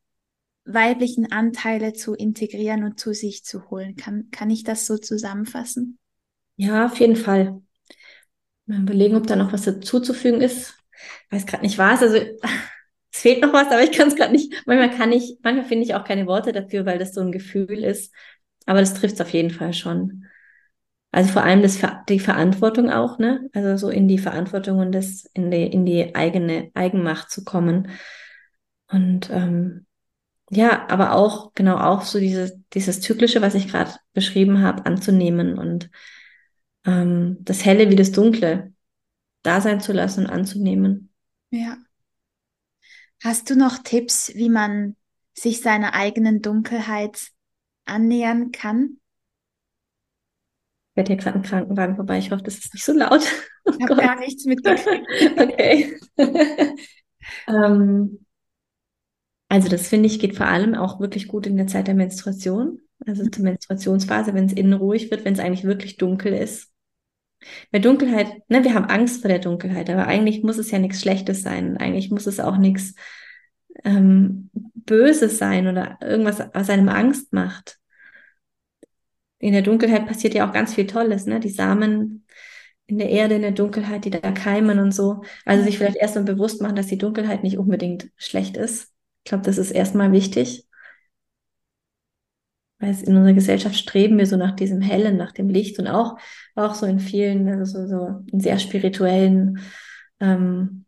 [0.65, 3.95] weiblichen Anteile zu integrieren und zu sich zu holen.
[3.95, 5.97] Kann, kann ich das so zusammenfassen?
[6.55, 7.61] Ja, auf jeden Fall.
[8.65, 10.75] Mal überlegen, ob da noch was dazuzufügen ist.
[11.29, 12.01] Weiß gerade nicht was.
[12.01, 14.63] Also es fehlt noch was, aber ich kann es gerade nicht.
[14.65, 17.83] Manchmal kann ich, manchmal finde ich auch keine Worte dafür, weil das so ein Gefühl
[17.83, 18.13] ist.
[18.65, 20.25] Aber das trifft es auf jeden Fall schon.
[21.11, 23.49] Also vor allem das, die Verantwortung auch, ne?
[23.53, 27.89] Also so in die Verantwortung und das in die, in die eigene Eigenmacht zu kommen.
[28.87, 29.85] Und ähm,
[30.53, 35.57] ja, aber auch, genau, auch so dieses, dieses Zyklische, was ich gerade beschrieben habe, anzunehmen
[35.57, 35.89] und
[36.85, 38.73] ähm, das Helle wie das Dunkle
[39.43, 41.09] da sein zu lassen und anzunehmen.
[41.51, 41.77] Ja.
[43.23, 44.97] Hast du noch Tipps, wie man
[45.33, 47.29] sich seiner eigenen Dunkelheit
[47.85, 48.97] annähern kann?
[50.89, 52.17] Ich werde hier gerade ein Krankenwagen vorbei.
[52.17, 53.25] Ich hoffe, das ist nicht so laut.
[53.63, 55.07] Oh ich habe gar nichts mitgekriegt.
[55.39, 55.95] okay.
[57.47, 58.25] ähm,
[59.51, 62.79] also das finde ich geht vor allem auch wirklich gut in der Zeit der Menstruation.
[63.05, 66.71] Also zur Menstruationsphase, wenn es innen ruhig wird, wenn es eigentlich wirklich dunkel ist.
[67.69, 71.01] Bei Dunkelheit, ne, wir haben Angst vor der Dunkelheit, aber eigentlich muss es ja nichts
[71.01, 71.75] Schlechtes sein.
[71.75, 72.95] Eigentlich muss es auch nichts
[73.83, 77.77] ähm, Böses sein oder irgendwas, was einem Angst macht.
[79.37, 81.41] In der Dunkelheit passiert ja auch ganz viel Tolles, ne?
[81.41, 82.25] Die Samen
[82.85, 85.23] in der Erde, in der Dunkelheit, die da keimen und so.
[85.43, 88.91] Also sich vielleicht erstmal bewusst machen, dass die Dunkelheit nicht unbedingt schlecht ist.
[89.23, 90.67] Ich glaube, das ist erstmal wichtig.
[92.79, 96.17] Weil in unserer Gesellschaft streben wir so nach diesem Hellen, nach dem Licht und auch,
[96.55, 99.59] auch so in vielen, also so, so in sehr spirituellen
[100.19, 100.85] ähm,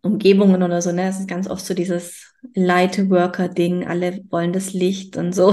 [0.00, 1.08] Umgebungen oder so, ne?
[1.08, 5.52] Es ist ganz oft so dieses Lightworker-Ding, alle wollen das Licht und so.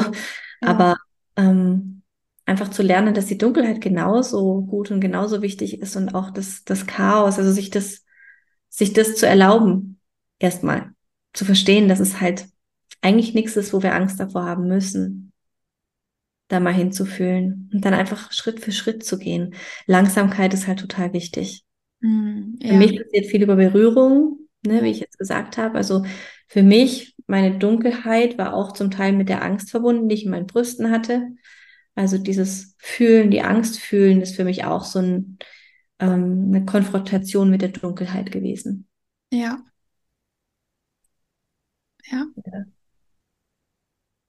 [0.62, 0.68] Ja.
[0.68, 0.96] Aber
[1.36, 2.02] ähm,
[2.46, 6.64] einfach zu lernen, dass die Dunkelheit genauso gut und genauso wichtig ist und auch das,
[6.64, 8.04] das Chaos, also sich das,
[8.70, 10.00] sich das zu erlauben,
[10.40, 10.92] erstmal
[11.34, 12.46] zu verstehen, dass es halt
[13.02, 15.30] eigentlich nichts ist, wo wir Angst davor haben müssen
[16.50, 19.54] da mal hinzufühlen und dann einfach Schritt für Schritt zu gehen.
[19.86, 21.64] Langsamkeit ist halt total wichtig.
[22.02, 22.70] Mm, ja.
[22.70, 25.78] Für mich passiert viel über Berührung, ne, wie ich jetzt gesagt habe.
[25.78, 26.04] Also
[26.48, 30.32] für mich, meine Dunkelheit war auch zum Teil mit der Angst verbunden, die ich in
[30.32, 31.28] meinen Brüsten hatte.
[31.94, 35.38] Also dieses Fühlen, die Angst fühlen, ist für mich auch so ein,
[36.00, 38.88] ähm, eine Konfrontation mit der Dunkelheit gewesen.
[39.32, 39.64] Ja.
[42.12, 42.26] Ja.
[42.46, 42.64] ja.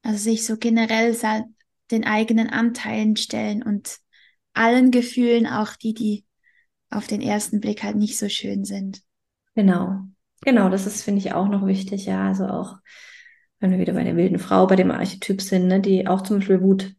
[0.03, 1.17] Also sich so generell
[1.91, 3.99] den eigenen Anteilen stellen und
[4.55, 6.25] allen Gefühlen, auch die, die
[6.91, 9.03] auf den ersten Blick halt nicht so schön sind.
[9.55, 10.01] Genau,
[10.43, 12.27] genau, das ist, finde ich, auch noch wichtig, ja.
[12.27, 12.77] Also auch,
[13.59, 16.39] wenn wir wieder bei der wilden Frau, bei dem Archetyp sind, ne, die auch zum
[16.39, 16.95] Beispiel Wut.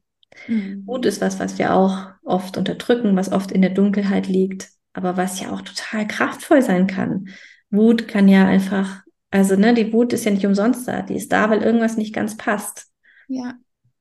[0.48, 0.84] Mhm.
[0.86, 5.18] Wut ist was, was wir auch oft unterdrücken, was oft in der Dunkelheit liegt, aber
[5.18, 7.30] was ja auch total kraftvoll sein kann.
[7.70, 11.32] Wut kann ja einfach, also ne, die Wut ist ja nicht umsonst da, die ist
[11.32, 12.92] da, weil irgendwas nicht ganz passt.
[13.28, 13.56] Ja.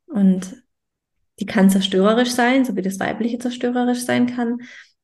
[0.07, 0.62] Und
[1.39, 4.59] die kann zerstörerisch sein, so wie das weibliche zerstörerisch sein kann.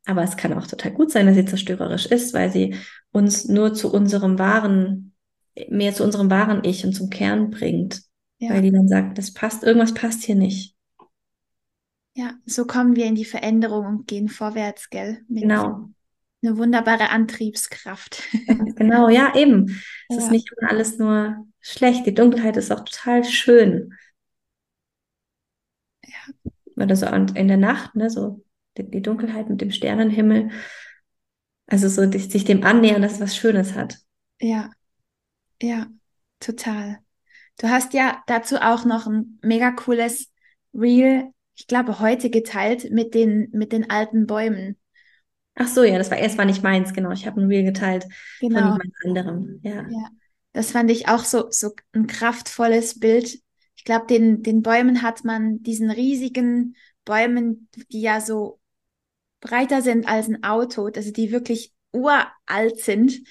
[0.04, 2.76] Aber es kann auch total gut sein, dass sie zerstörerisch ist, weil sie
[3.12, 5.14] uns nur zu unserem wahren,
[5.68, 8.02] mehr zu unserem wahren Ich und zum Kern bringt.
[8.38, 8.50] Ja.
[8.50, 10.74] Weil die dann sagt, das passt, irgendwas passt hier nicht.
[12.14, 15.22] Ja, so kommen wir in die Veränderung und gehen vorwärts, gell?
[15.28, 15.90] Mit genau.
[16.46, 18.22] Eine wunderbare Antriebskraft.
[18.76, 19.66] genau, ja, eben.
[20.08, 20.18] Es ja.
[20.18, 22.06] ist nicht alles nur schlecht.
[22.06, 23.92] Die Dunkelheit ist auch total schön
[26.76, 28.44] oder so in der Nacht, ne, so
[28.76, 30.50] die, die Dunkelheit mit dem Sternenhimmel.
[31.66, 33.98] Also so die, sich dem annähern, dass was Schönes hat.
[34.40, 34.70] Ja,
[35.60, 35.86] ja,
[36.38, 36.98] total.
[37.58, 40.30] Du hast ja dazu auch noch ein mega cooles
[40.74, 44.76] Reel, ich glaube, heute geteilt mit den, mit den alten Bäumen.
[45.56, 47.10] Ach so, ja, das war erst war nicht meins, genau.
[47.10, 48.06] Ich habe ein Reel geteilt
[48.40, 48.58] genau.
[48.58, 49.60] von jemand anderem.
[49.62, 49.88] Ja.
[49.88, 50.08] ja.
[50.52, 53.40] Das fand ich auch so, so ein kraftvolles Bild,
[53.86, 56.76] glaube, den, den Bäumen hat man diesen riesigen
[57.06, 58.60] Bäumen, die ja so
[59.40, 63.22] breiter sind als ein Auto, also die wirklich uralt sind,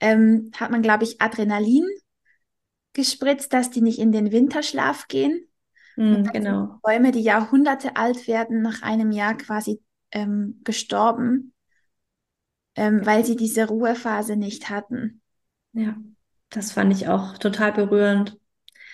[0.00, 1.84] ähm, hat man, glaube ich, Adrenalin
[2.94, 5.48] gespritzt, dass die nicht in den Winterschlaf gehen.
[5.96, 6.78] Mm, genau.
[6.82, 11.52] Bäume, die Jahrhunderte alt werden, nach einem Jahr quasi ähm, gestorben,
[12.76, 15.22] ähm, weil sie diese Ruhephase nicht hatten.
[15.72, 15.96] Ja,
[16.50, 18.38] das fand ich auch total berührend.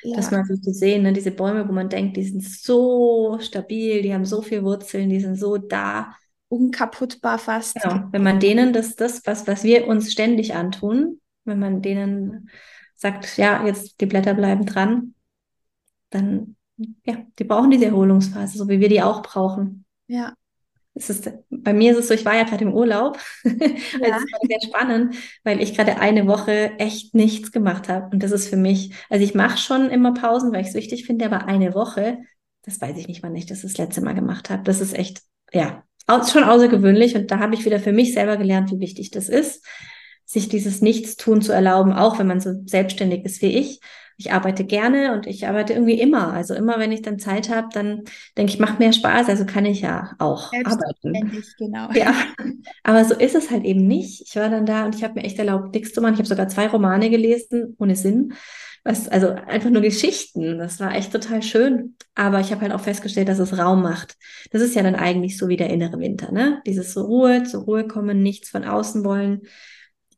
[0.04, 0.16] Ja.
[0.16, 1.12] Das mal so zu sehen, ne?
[1.12, 5.20] diese Bäume, wo man denkt, die sind so stabil, die haben so viel Wurzeln, die
[5.20, 6.16] sind so da.
[6.48, 7.80] Unkaputtbar fast.
[7.80, 8.08] Genau.
[8.10, 12.50] Wenn man denen das, das, was, was wir uns ständig antun, wenn man denen
[12.96, 15.14] sagt, ja, jetzt die Blätter bleiben dran,
[16.10, 16.56] dann,
[17.04, 19.84] ja, die brauchen diese Erholungsphase, so wie wir die auch brauchen.
[20.08, 20.34] Ja
[20.94, 23.18] es ist, bei mir ist es so, ich war ja gerade im Urlaub.
[23.44, 24.14] Ja.
[24.14, 25.14] also es war sehr spannend,
[25.44, 28.10] weil ich gerade eine Woche echt nichts gemacht habe.
[28.12, 31.06] Und das ist für mich, also ich mache schon immer Pausen, weil ich es wichtig
[31.06, 32.18] finde, aber eine Woche,
[32.62, 34.62] das weiß ich nicht, wann ich das das letzte Mal gemacht habe.
[34.62, 35.22] Das ist echt,
[35.52, 35.84] ja,
[36.30, 39.64] schon außergewöhnlich und da habe ich wieder für mich selber gelernt, wie wichtig das ist,
[40.24, 43.80] sich dieses Nichtstun zu erlauben, auch wenn man so selbstständig ist wie ich.
[44.24, 46.32] Ich arbeite gerne und ich arbeite irgendwie immer.
[46.32, 48.02] Also immer, wenn ich dann Zeit habe, dann
[48.38, 51.42] denke ich, macht mehr Spaß, also kann ich ja auch arbeiten.
[51.58, 51.88] Genau.
[51.94, 52.14] Ja,
[52.84, 54.22] aber so ist es halt eben nicht.
[54.28, 56.14] Ich war dann da und ich habe mir echt erlaubt, nichts zu machen.
[56.14, 58.34] Ich habe sogar zwei Romane gelesen, ohne Sinn.
[58.84, 60.58] Was, also einfach nur Geschichten.
[60.58, 61.96] Das war echt total schön.
[62.14, 64.16] Aber ich habe halt auch festgestellt, dass es Raum macht.
[64.50, 66.62] Das ist ja dann eigentlich so wie der innere Winter, ne?
[66.66, 69.42] Dieses so Ruhe, zur Ruhe kommen, nichts von außen wollen,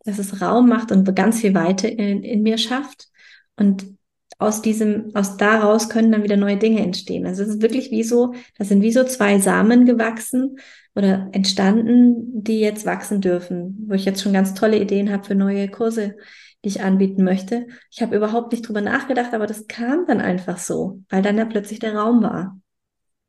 [0.05, 3.09] dass es Raum macht und ganz viel Weite in, in mir schafft.
[3.57, 3.94] Und
[4.39, 7.27] aus diesem, aus daraus können dann wieder neue Dinge entstehen.
[7.27, 10.59] Also es ist wirklich wie so, das sind wie so zwei Samen gewachsen
[10.95, 15.35] oder entstanden, die jetzt wachsen dürfen, wo ich jetzt schon ganz tolle Ideen habe für
[15.35, 16.17] neue Kurse,
[16.65, 17.67] die ich anbieten möchte.
[17.91, 21.45] Ich habe überhaupt nicht drüber nachgedacht, aber das kam dann einfach so, weil dann da
[21.45, 22.59] plötzlich der Raum war.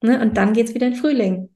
[0.01, 0.21] Ne?
[0.21, 1.49] Und dann geht's wieder in Frühling.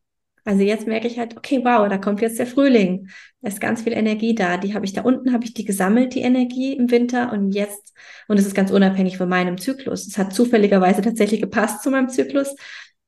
[0.49, 3.11] Also jetzt merke ich halt, okay, wow, da kommt jetzt der Frühling.
[3.39, 4.57] Da ist ganz viel Energie da.
[4.57, 7.31] Die habe ich da unten, habe ich die gesammelt, die Energie im Winter.
[7.31, 7.93] Und jetzt,
[8.27, 10.07] und es ist ganz unabhängig von meinem Zyklus.
[10.07, 12.55] Es hat zufälligerweise tatsächlich gepasst zu meinem Zyklus.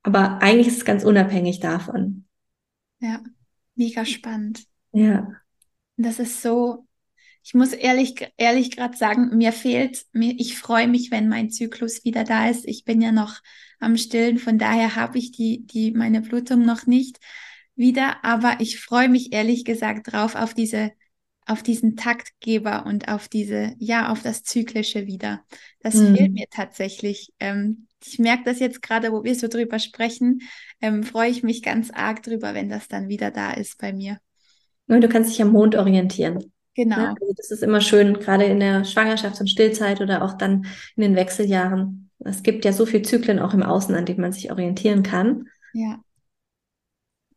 [0.04, 2.26] Aber eigentlich ist es ganz unabhängig davon.
[3.00, 3.24] Ja,
[3.74, 4.64] mega spannend.
[4.92, 5.28] Ja.
[5.98, 6.86] Das ist so,
[7.42, 12.06] ich muss ehrlich, ehrlich gerade sagen, mir fehlt, mir, ich freue mich, wenn mein Zyklus
[12.06, 12.68] wieder da ist.
[12.68, 13.40] Ich bin ja noch
[13.82, 17.20] am Stillen, von daher habe ich die, die, meine Blutung noch nicht
[17.76, 20.92] wieder, aber ich freue mich ehrlich gesagt drauf auf diese,
[21.46, 25.42] auf diesen Taktgeber und auf diese, ja, auf das Zyklische wieder.
[25.80, 26.16] Das mhm.
[26.16, 27.34] fehlt mir tatsächlich.
[27.40, 30.42] Ähm, ich merke das jetzt gerade, wo wir so drüber sprechen,
[30.80, 34.20] ähm, freue ich mich ganz arg drüber, wenn das dann wieder da ist bei mir.
[34.88, 36.52] Und du kannst dich am Mond orientieren.
[36.76, 36.98] Genau.
[36.98, 40.68] Ja, also das ist immer schön, gerade in der Schwangerschafts- und Stillzeit oder auch dann
[40.96, 42.11] in den Wechseljahren.
[42.26, 45.48] Es gibt ja so viele Zyklen auch im Außen, an denen man sich orientieren kann.
[45.74, 46.04] Ja.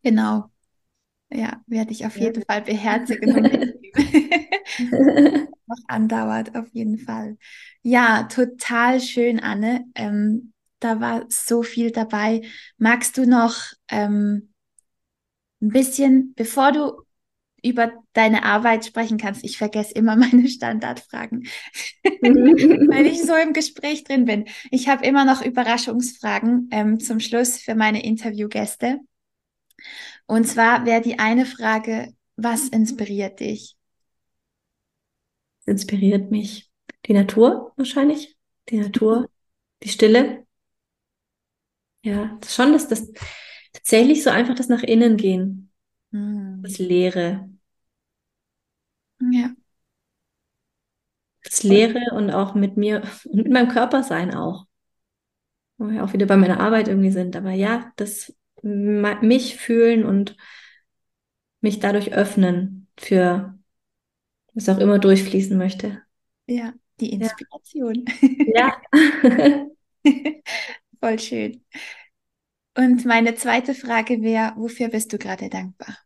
[0.03, 0.51] Genau.
[1.31, 2.25] Ja, werde ich auf ja.
[2.25, 3.51] jeden Fall beherzigen und
[5.67, 7.37] noch andauert, auf jeden Fall.
[7.81, 9.85] Ja, total schön, Anne.
[9.95, 12.41] Ähm, da war so viel dabei.
[12.77, 13.55] Magst du noch
[13.89, 14.53] ähm,
[15.61, 17.04] ein bisschen, bevor du
[17.65, 19.43] über deine Arbeit sprechen kannst.
[19.43, 21.47] Ich vergesse immer meine Standardfragen,
[22.03, 24.45] weil ich so im Gespräch drin bin.
[24.71, 28.99] Ich habe immer noch Überraschungsfragen ähm, zum Schluss für meine Interviewgäste.
[30.27, 33.75] Und zwar wäre die eine Frage, was inspiriert dich?
[35.65, 36.69] Inspiriert mich
[37.07, 38.35] die Natur wahrscheinlich,
[38.69, 39.29] die Natur,
[39.83, 40.45] die Stille.
[42.03, 43.11] Ja, das schon, dass das
[43.73, 45.71] tatsächlich so einfach das nach innen gehen,
[46.11, 46.61] hm.
[46.63, 47.49] das Leere,
[49.19, 49.51] ja.
[51.43, 54.65] Das Leere und auch mit mir und mit meinem Körper sein auch.
[55.77, 57.35] Wo wir auch wieder bei meiner Arbeit irgendwie sind.
[57.35, 60.35] Aber ja, das mich fühlen und
[61.61, 63.57] mich dadurch öffnen für
[64.53, 66.01] was auch immer durchfließen möchte.
[66.47, 68.05] Ja, die Inspiration.
[68.55, 68.81] Ja.
[70.99, 71.61] Voll schön.
[72.77, 75.97] Und meine zweite Frage wäre, wofür bist du gerade dankbar?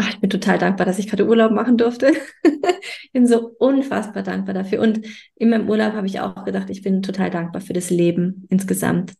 [0.00, 2.12] Ach, ich bin total dankbar, dass ich gerade Urlaub machen durfte.
[2.44, 4.80] ich bin so unfassbar dankbar dafür.
[4.80, 5.00] Und
[5.34, 9.14] in meinem Urlaub habe ich auch gedacht, ich bin total dankbar für das Leben insgesamt.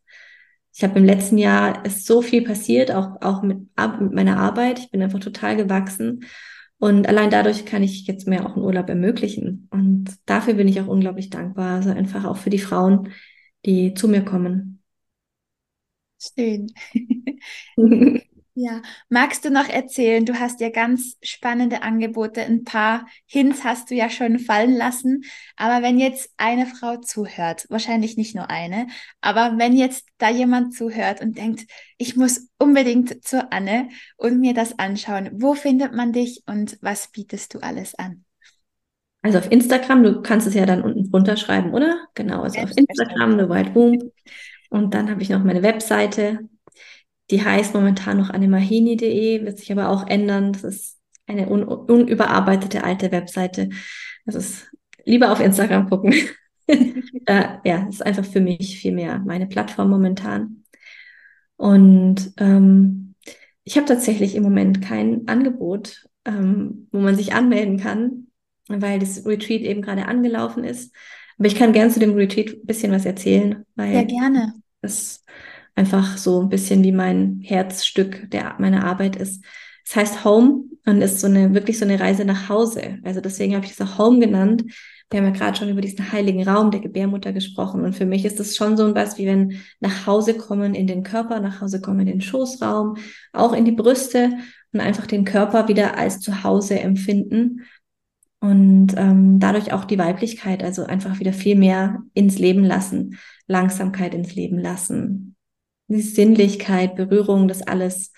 [0.73, 3.59] Ich habe im letzten Jahr ist so viel passiert, auch, auch mit,
[4.01, 4.79] mit meiner Arbeit.
[4.79, 6.25] Ich bin einfach total gewachsen.
[6.79, 9.67] Und allein dadurch kann ich jetzt mir auch einen Urlaub ermöglichen.
[9.73, 11.75] Und dafür bin ich auch unglaublich dankbar.
[11.77, 13.11] Also einfach auch für die Frauen,
[13.67, 14.81] die zu mir kommen.
[16.21, 16.73] Schön.
[18.61, 20.27] Ja, magst du noch erzählen?
[20.27, 22.43] Du hast ja ganz spannende Angebote.
[22.43, 25.23] Ein paar Hints hast du ja schon fallen lassen.
[25.55, 28.89] Aber wenn jetzt eine Frau zuhört, wahrscheinlich nicht nur eine,
[29.21, 34.55] aber wenn jetzt da jemand zuhört und denkt, ich muss unbedingt zur Anne und mir
[34.55, 38.25] das anschauen, wo findet man dich und was bietest du alles an?
[39.23, 42.09] Also auf Instagram, du kannst es ja dann unten drunter schreiben, oder?
[42.15, 44.03] Genau, also auf Instagram, The Wild Womb.
[44.69, 46.41] Und dann habe ich noch meine Webseite,
[47.31, 50.53] die heißt momentan noch anemahini.de, wird sich aber auch ändern.
[50.53, 53.69] Das ist eine un unüberarbeitete alte Webseite.
[54.25, 54.71] Das ist
[55.05, 56.15] lieber auf Instagram gucken.
[56.67, 60.65] äh, ja, das ist einfach für mich viel mehr meine Plattform momentan.
[61.57, 63.15] Und ähm,
[63.65, 68.29] ich habe tatsächlich im Moment kein Angebot, ähm, wo man sich anmelden kann,
[68.69, 70.95] weil das Retreat eben gerade angelaufen ist.
[71.39, 74.55] Aber ich kann gern zu dem Retreat ein bisschen was erzählen, weil ja gerne.
[74.81, 75.25] Das
[75.79, 79.45] einfach so ein bisschen wie mein Herzstück der meiner Arbeit ist.
[79.87, 82.99] Es heißt Home und ist so eine wirklich so eine Reise nach Hause.
[83.05, 84.65] Also deswegen habe ich es auch Home genannt,
[85.11, 87.85] Wir haben ja gerade schon über diesen heiligen Raum der Gebärmutter gesprochen.
[87.85, 91.03] Und für mich ist das schon so was, wie wenn nach Hause kommen in den
[91.05, 92.97] Körper, nach Hause kommen in den Schoßraum,
[93.33, 94.33] auch in die Brüste
[94.73, 97.63] und einfach den Körper wieder als Zuhause empfinden.
[98.41, 103.17] Und ähm, dadurch auch die Weiblichkeit, also einfach wieder viel mehr ins Leben lassen,
[103.47, 105.37] Langsamkeit ins Leben lassen,
[105.89, 108.13] die Sinnlichkeit, Berührung, das alles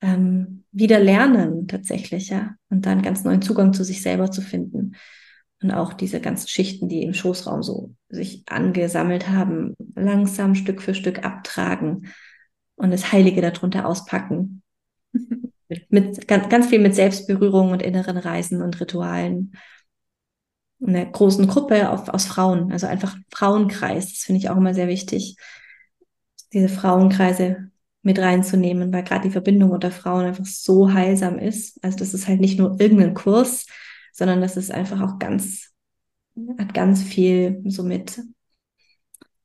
[0.00, 2.54] ähm, wieder lernen tatsächlich, ja.
[2.70, 4.96] Und dann ganz neuen Zugang zu sich selber zu finden.
[5.60, 10.94] Und auch diese ganzen Schichten, die im Schoßraum so sich angesammelt haben, langsam Stück für
[10.94, 12.06] Stück abtragen
[12.76, 14.62] und das Heilige darunter auspacken.
[15.68, 19.52] mit, mit ganz, ganz viel mit Selbstberührung und inneren Reisen und Ritualen.
[20.80, 24.74] In einer großen Gruppe auf, aus Frauen, also einfach Frauenkreis, das finde ich auch immer
[24.74, 25.36] sehr wichtig,
[26.52, 27.70] diese Frauenkreise
[28.02, 31.82] mit reinzunehmen, weil gerade die Verbindung unter Frauen einfach so heilsam ist.
[31.84, 33.66] Also das ist halt nicht nur irgendein Kurs,
[34.12, 35.72] sondern das ist einfach auch ganz,
[36.58, 38.20] hat ganz viel so mit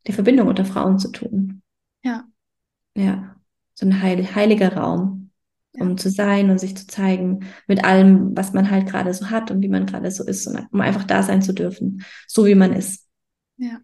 [0.07, 1.61] der Verbindung unter Frauen zu tun.
[2.03, 2.25] Ja.
[2.95, 3.35] Ja.
[3.73, 5.31] So ein heil, heiliger Raum,
[5.73, 5.95] um ja.
[5.95, 9.61] zu sein und sich zu zeigen mit allem, was man halt gerade so hat und
[9.61, 12.73] wie man gerade so ist, und um einfach da sein zu dürfen, so wie man
[12.73, 13.07] ist.
[13.57, 13.81] Ja.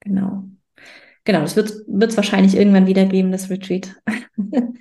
[0.00, 0.48] Genau.
[1.26, 3.96] Genau, das wird es wahrscheinlich irgendwann wieder geben, das Retreat.
[4.36, 4.78] und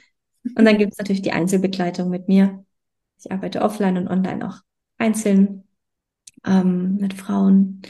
[0.56, 2.64] dann gibt es natürlich die Einzelbegleitung mit mir.
[3.18, 4.60] Ich arbeite offline und online auch
[5.00, 5.64] einzeln
[6.46, 7.82] ähm, mit Frauen.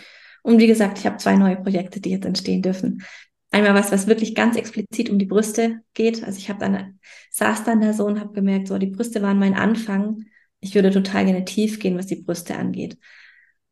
[0.42, 3.04] Und wie gesagt, ich habe zwei neue Projekte, die jetzt entstehen dürfen.
[3.52, 6.24] Einmal was, was wirklich ganz explizit um die Brüste geht.
[6.24, 7.00] Also ich habe dann
[7.32, 10.24] saß dann da so und habe gemerkt, so die Brüste waren mein Anfang.
[10.62, 12.98] Ich würde total gerne tief gehen, was die Brüste angeht,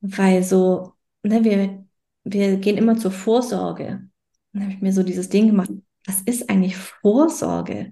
[0.01, 1.85] weil so ne, wir
[2.25, 4.09] wir gehen immer zur Vorsorge.
[4.53, 5.69] Dann habe ich mir so dieses Ding gemacht.
[6.05, 7.89] Was ist eigentlich Vorsorge?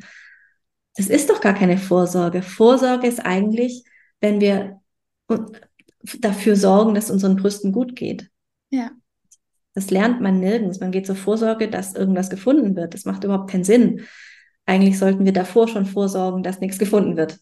[0.96, 2.42] Das ist doch gar keine Vorsorge.
[2.42, 3.84] Vorsorge ist eigentlich,
[4.20, 4.82] wenn wir
[6.20, 8.30] dafür sorgen, dass unseren Brüsten gut geht.
[8.70, 8.92] Ja.
[9.74, 10.80] Das lernt man nirgends.
[10.80, 12.94] Man geht zur Vorsorge, dass irgendwas gefunden wird.
[12.94, 14.02] Das macht überhaupt keinen Sinn.
[14.66, 17.40] Eigentlich sollten wir davor schon vorsorgen, dass nichts gefunden wird.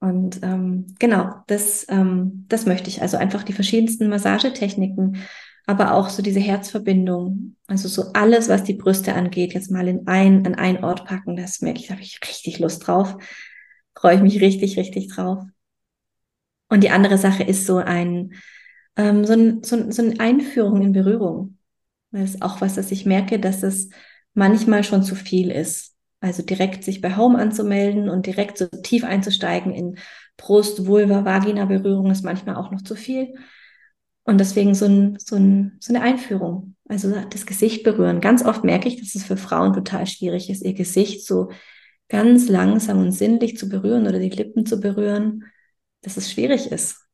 [0.00, 3.02] Und ähm, genau, das, ähm, das möchte ich.
[3.02, 5.16] Also einfach die verschiedensten Massagetechniken,
[5.66, 7.56] aber auch so diese Herzverbindung.
[7.66, 11.36] Also so alles, was die Brüste angeht, jetzt mal in ein, an einen Ort packen.
[11.36, 13.16] Das merke ich, da habe ich richtig Lust drauf.
[13.96, 15.44] Freue ich mich richtig, richtig drauf.
[16.68, 18.34] Und die andere Sache ist so ein,
[18.96, 21.58] ähm, so, ein, so, so eine Einführung in Berührung.
[22.10, 23.88] Das ist auch was, dass ich merke, dass es
[24.34, 25.94] manchmal schon zu viel ist.
[26.20, 29.98] Also direkt sich bei Home anzumelden und direkt so tief einzusteigen in
[30.36, 33.34] Brust, Vulva, Vagina Berührung ist manchmal auch noch zu viel.
[34.24, 38.20] Und deswegen so, ein, so, ein, so eine Einführung, also das Gesicht berühren.
[38.20, 41.50] Ganz oft merke ich, dass es für Frauen total schwierig ist, ihr Gesicht so
[42.08, 45.44] ganz langsam und sinnlich zu berühren oder die Lippen zu berühren
[46.04, 47.06] dass es schwierig ist,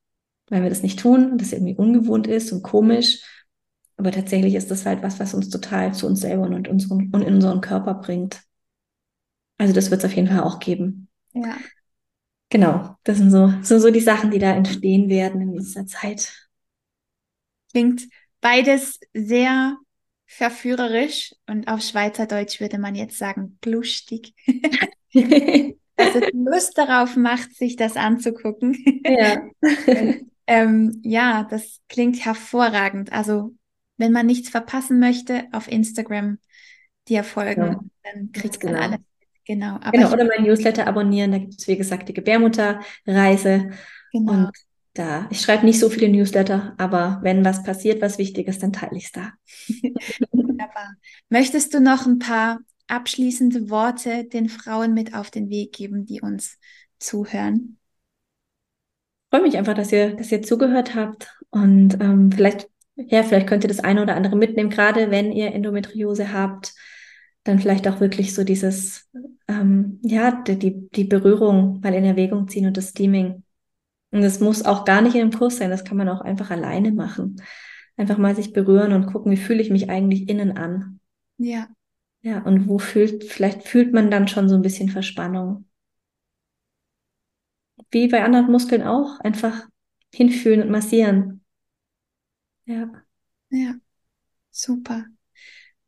[0.48, 3.22] weil wir das nicht tun, das irgendwie ungewohnt ist und komisch.
[3.96, 7.22] Aber tatsächlich ist das halt was, was uns total zu uns selber und, unseren, und
[7.22, 8.42] in unseren Körper bringt.
[9.58, 11.08] Also das wird es auf jeden Fall auch geben.
[11.32, 11.56] Ja.
[12.48, 16.49] Genau, das sind so, sind so die Sachen, die da entstehen werden in dieser Zeit.
[17.70, 18.08] Klingt
[18.40, 19.76] beides sehr
[20.26, 24.34] verführerisch und auf Schweizerdeutsch würde man jetzt sagen, lustig.
[26.00, 28.76] dass es Lust darauf macht, sich das anzugucken.
[29.04, 29.42] Ja.
[30.46, 33.12] ähm, ja, das klingt hervorragend.
[33.12, 33.54] Also,
[33.96, 36.38] wenn man nichts verpassen möchte, auf Instagram
[37.08, 37.80] dir folgen, ja.
[38.04, 38.86] dann kriegt man genau.
[38.86, 39.00] alles.
[39.46, 39.78] Genau.
[39.90, 41.32] Genau, oder mein Newsletter abonnieren.
[41.32, 43.70] Da gibt es, wie gesagt, die Gebärmutterreise.
[44.12, 44.32] Genau.
[44.32, 44.50] Und
[44.94, 48.96] da, ich schreibe nicht so viele Newsletter, aber wenn was passiert, was Wichtiges, dann teile
[48.96, 49.32] ich es da.
[50.32, 50.94] Wunderbar.
[51.28, 56.20] Möchtest du noch ein paar abschließende Worte den Frauen mit auf den Weg geben, die
[56.20, 56.58] uns
[56.98, 57.78] zuhören?
[59.24, 63.46] Ich freue mich einfach, dass ihr, dass ihr zugehört habt und ähm, vielleicht, ja, vielleicht
[63.46, 66.74] könnt ihr das eine oder andere mitnehmen, gerade wenn ihr Endometriose habt,
[67.44, 69.08] dann vielleicht auch wirklich so dieses,
[69.46, 73.44] ähm, ja, die, die Berührung mal in Erwägung ziehen und das Steaming.
[74.10, 76.50] Und das muss auch gar nicht in einem Kurs sein, das kann man auch einfach
[76.50, 77.40] alleine machen.
[77.96, 81.00] Einfach mal sich berühren und gucken, wie fühle ich mich eigentlich innen an.
[81.38, 81.68] Ja.
[82.22, 85.66] Ja, und wo fühlt, vielleicht fühlt man dann schon so ein bisschen Verspannung.
[87.90, 89.66] Wie bei anderen Muskeln auch, einfach
[90.14, 91.44] hinfühlen und massieren.
[92.64, 92.90] Ja.
[93.50, 93.74] Ja,
[94.50, 95.06] super.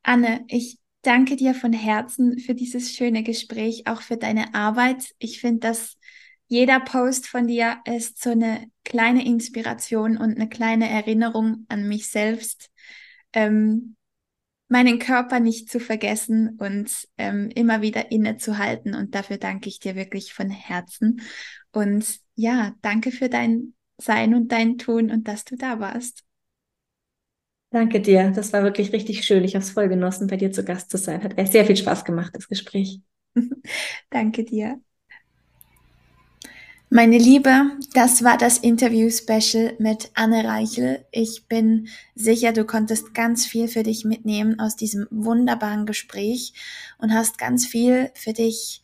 [0.03, 5.15] Anne, ich danke dir von Herzen für dieses schöne Gespräch, auch für deine Arbeit.
[5.19, 5.97] Ich finde, dass
[6.53, 12.11] jeder Post von dir ist so eine kleine Inspiration und eine kleine Erinnerung an mich
[12.11, 12.71] selbst.
[13.33, 13.97] Ähm,
[14.69, 18.95] meinen Körper nicht zu vergessen und ähm, immer wieder innezuhalten.
[18.95, 21.23] Und dafür danke ich dir wirklich von Herzen.
[21.73, 26.23] Und ja, danke für dein Sein und dein Tun und dass du da warst.
[27.71, 28.31] Danke dir.
[28.31, 29.43] Das war wirklich richtig schön.
[29.43, 31.25] Ich habe es voll genossen, bei dir zu Gast zu sein.
[31.25, 33.01] Hat sehr viel Spaß gemacht, das Gespräch.
[34.11, 34.83] Danke dir.
[36.95, 41.07] Meine Liebe, das war das Interview-Special mit Anne Reichel.
[41.11, 46.53] Ich bin sicher, du konntest ganz viel für dich mitnehmen aus diesem wunderbaren Gespräch
[46.99, 48.83] und hast ganz viel für dich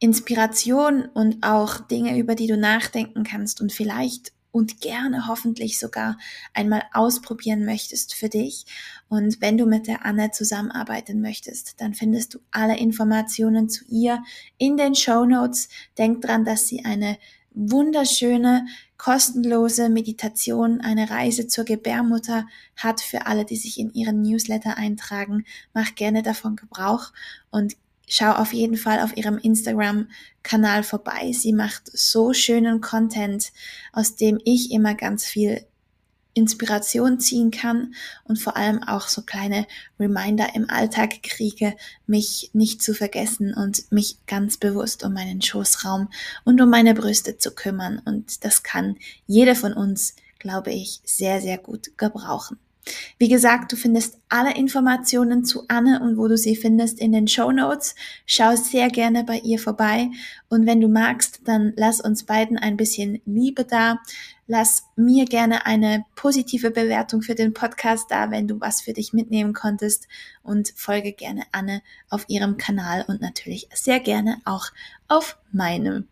[0.00, 6.16] Inspiration und auch Dinge, über die du nachdenken kannst und vielleicht und gerne hoffentlich sogar
[6.54, 8.64] einmal ausprobieren möchtest für dich.
[9.08, 14.24] Und wenn du mit der Anne zusammenarbeiten möchtest, dann findest du alle Informationen zu ihr
[14.56, 15.68] in den Show Notes.
[15.98, 17.18] Denk dran, dass sie eine
[17.56, 18.66] wunderschöne,
[18.98, 22.46] kostenlose Meditation, eine Reise zur Gebärmutter
[22.76, 25.44] hat für alle, die sich in ihren Newsletter eintragen.
[25.74, 27.12] Mach gerne davon Gebrauch
[27.50, 27.76] und
[28.08, 31.32] schau auf jeden Fall auf ihrem Instagram-Kanal vorbei.
[31.32, 33.52] Sie macht so schönen Content,
[33.92, 35.66] aus dem ich immer ganz viel
[36.36, 39.66] Inspiration ziehen kann und vor allem auch so kleine
[39.98, 41.74] Reminder im Alltag kriege,
[42.06, 46.08] mich nicht zu vergessen und mich ganz bewusst um meinen Schoßraum
[46.44, 48.02] und um meine Brüste zu kümmern.
[48.04, 52.58] Und das kann jeder von uns, glaube ich, sehr, sehr gut gebrauchen.
[53.18, 57.26] Wie gesagt, du findest alle Informationen zu Anne und wo du sie findest in den
[57.28, 57.94] Show Notes.
[58.26, 60.10] Schau sehr gerne bei ihr vorbei
[60.48, 63.98] und wenn du magst, dann lass uns beiden ein bisschen Liebe da.
[64.46, 69.12] Lass mir gerne eine positive Bewertung für den Podcast da, wenn du was für dich
[69.12, 70.06] mitnehmen konntest
[70.44, 74.66] und folge gerne Anne auf ihrem Kanal und natürlich sehr gerne auch
[75.08, 76.06] auf meinem.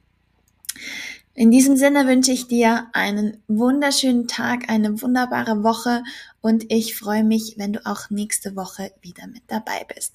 [1.37, 6.05] In diesem Sinne wünsche ich dir einen wunderschönen Tag, eine wunderbare Woche
[6.41, 10.15] und ich freue mich, wenn du auch nächste Woche wieder mit dabei bist.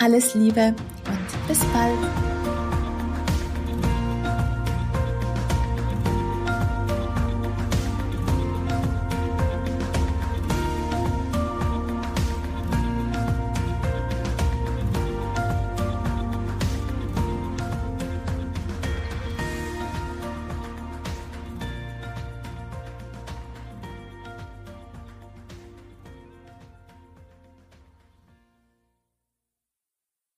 [0.00, 0.74] Alles Liebe
[1.06, 2.45] und bis bald.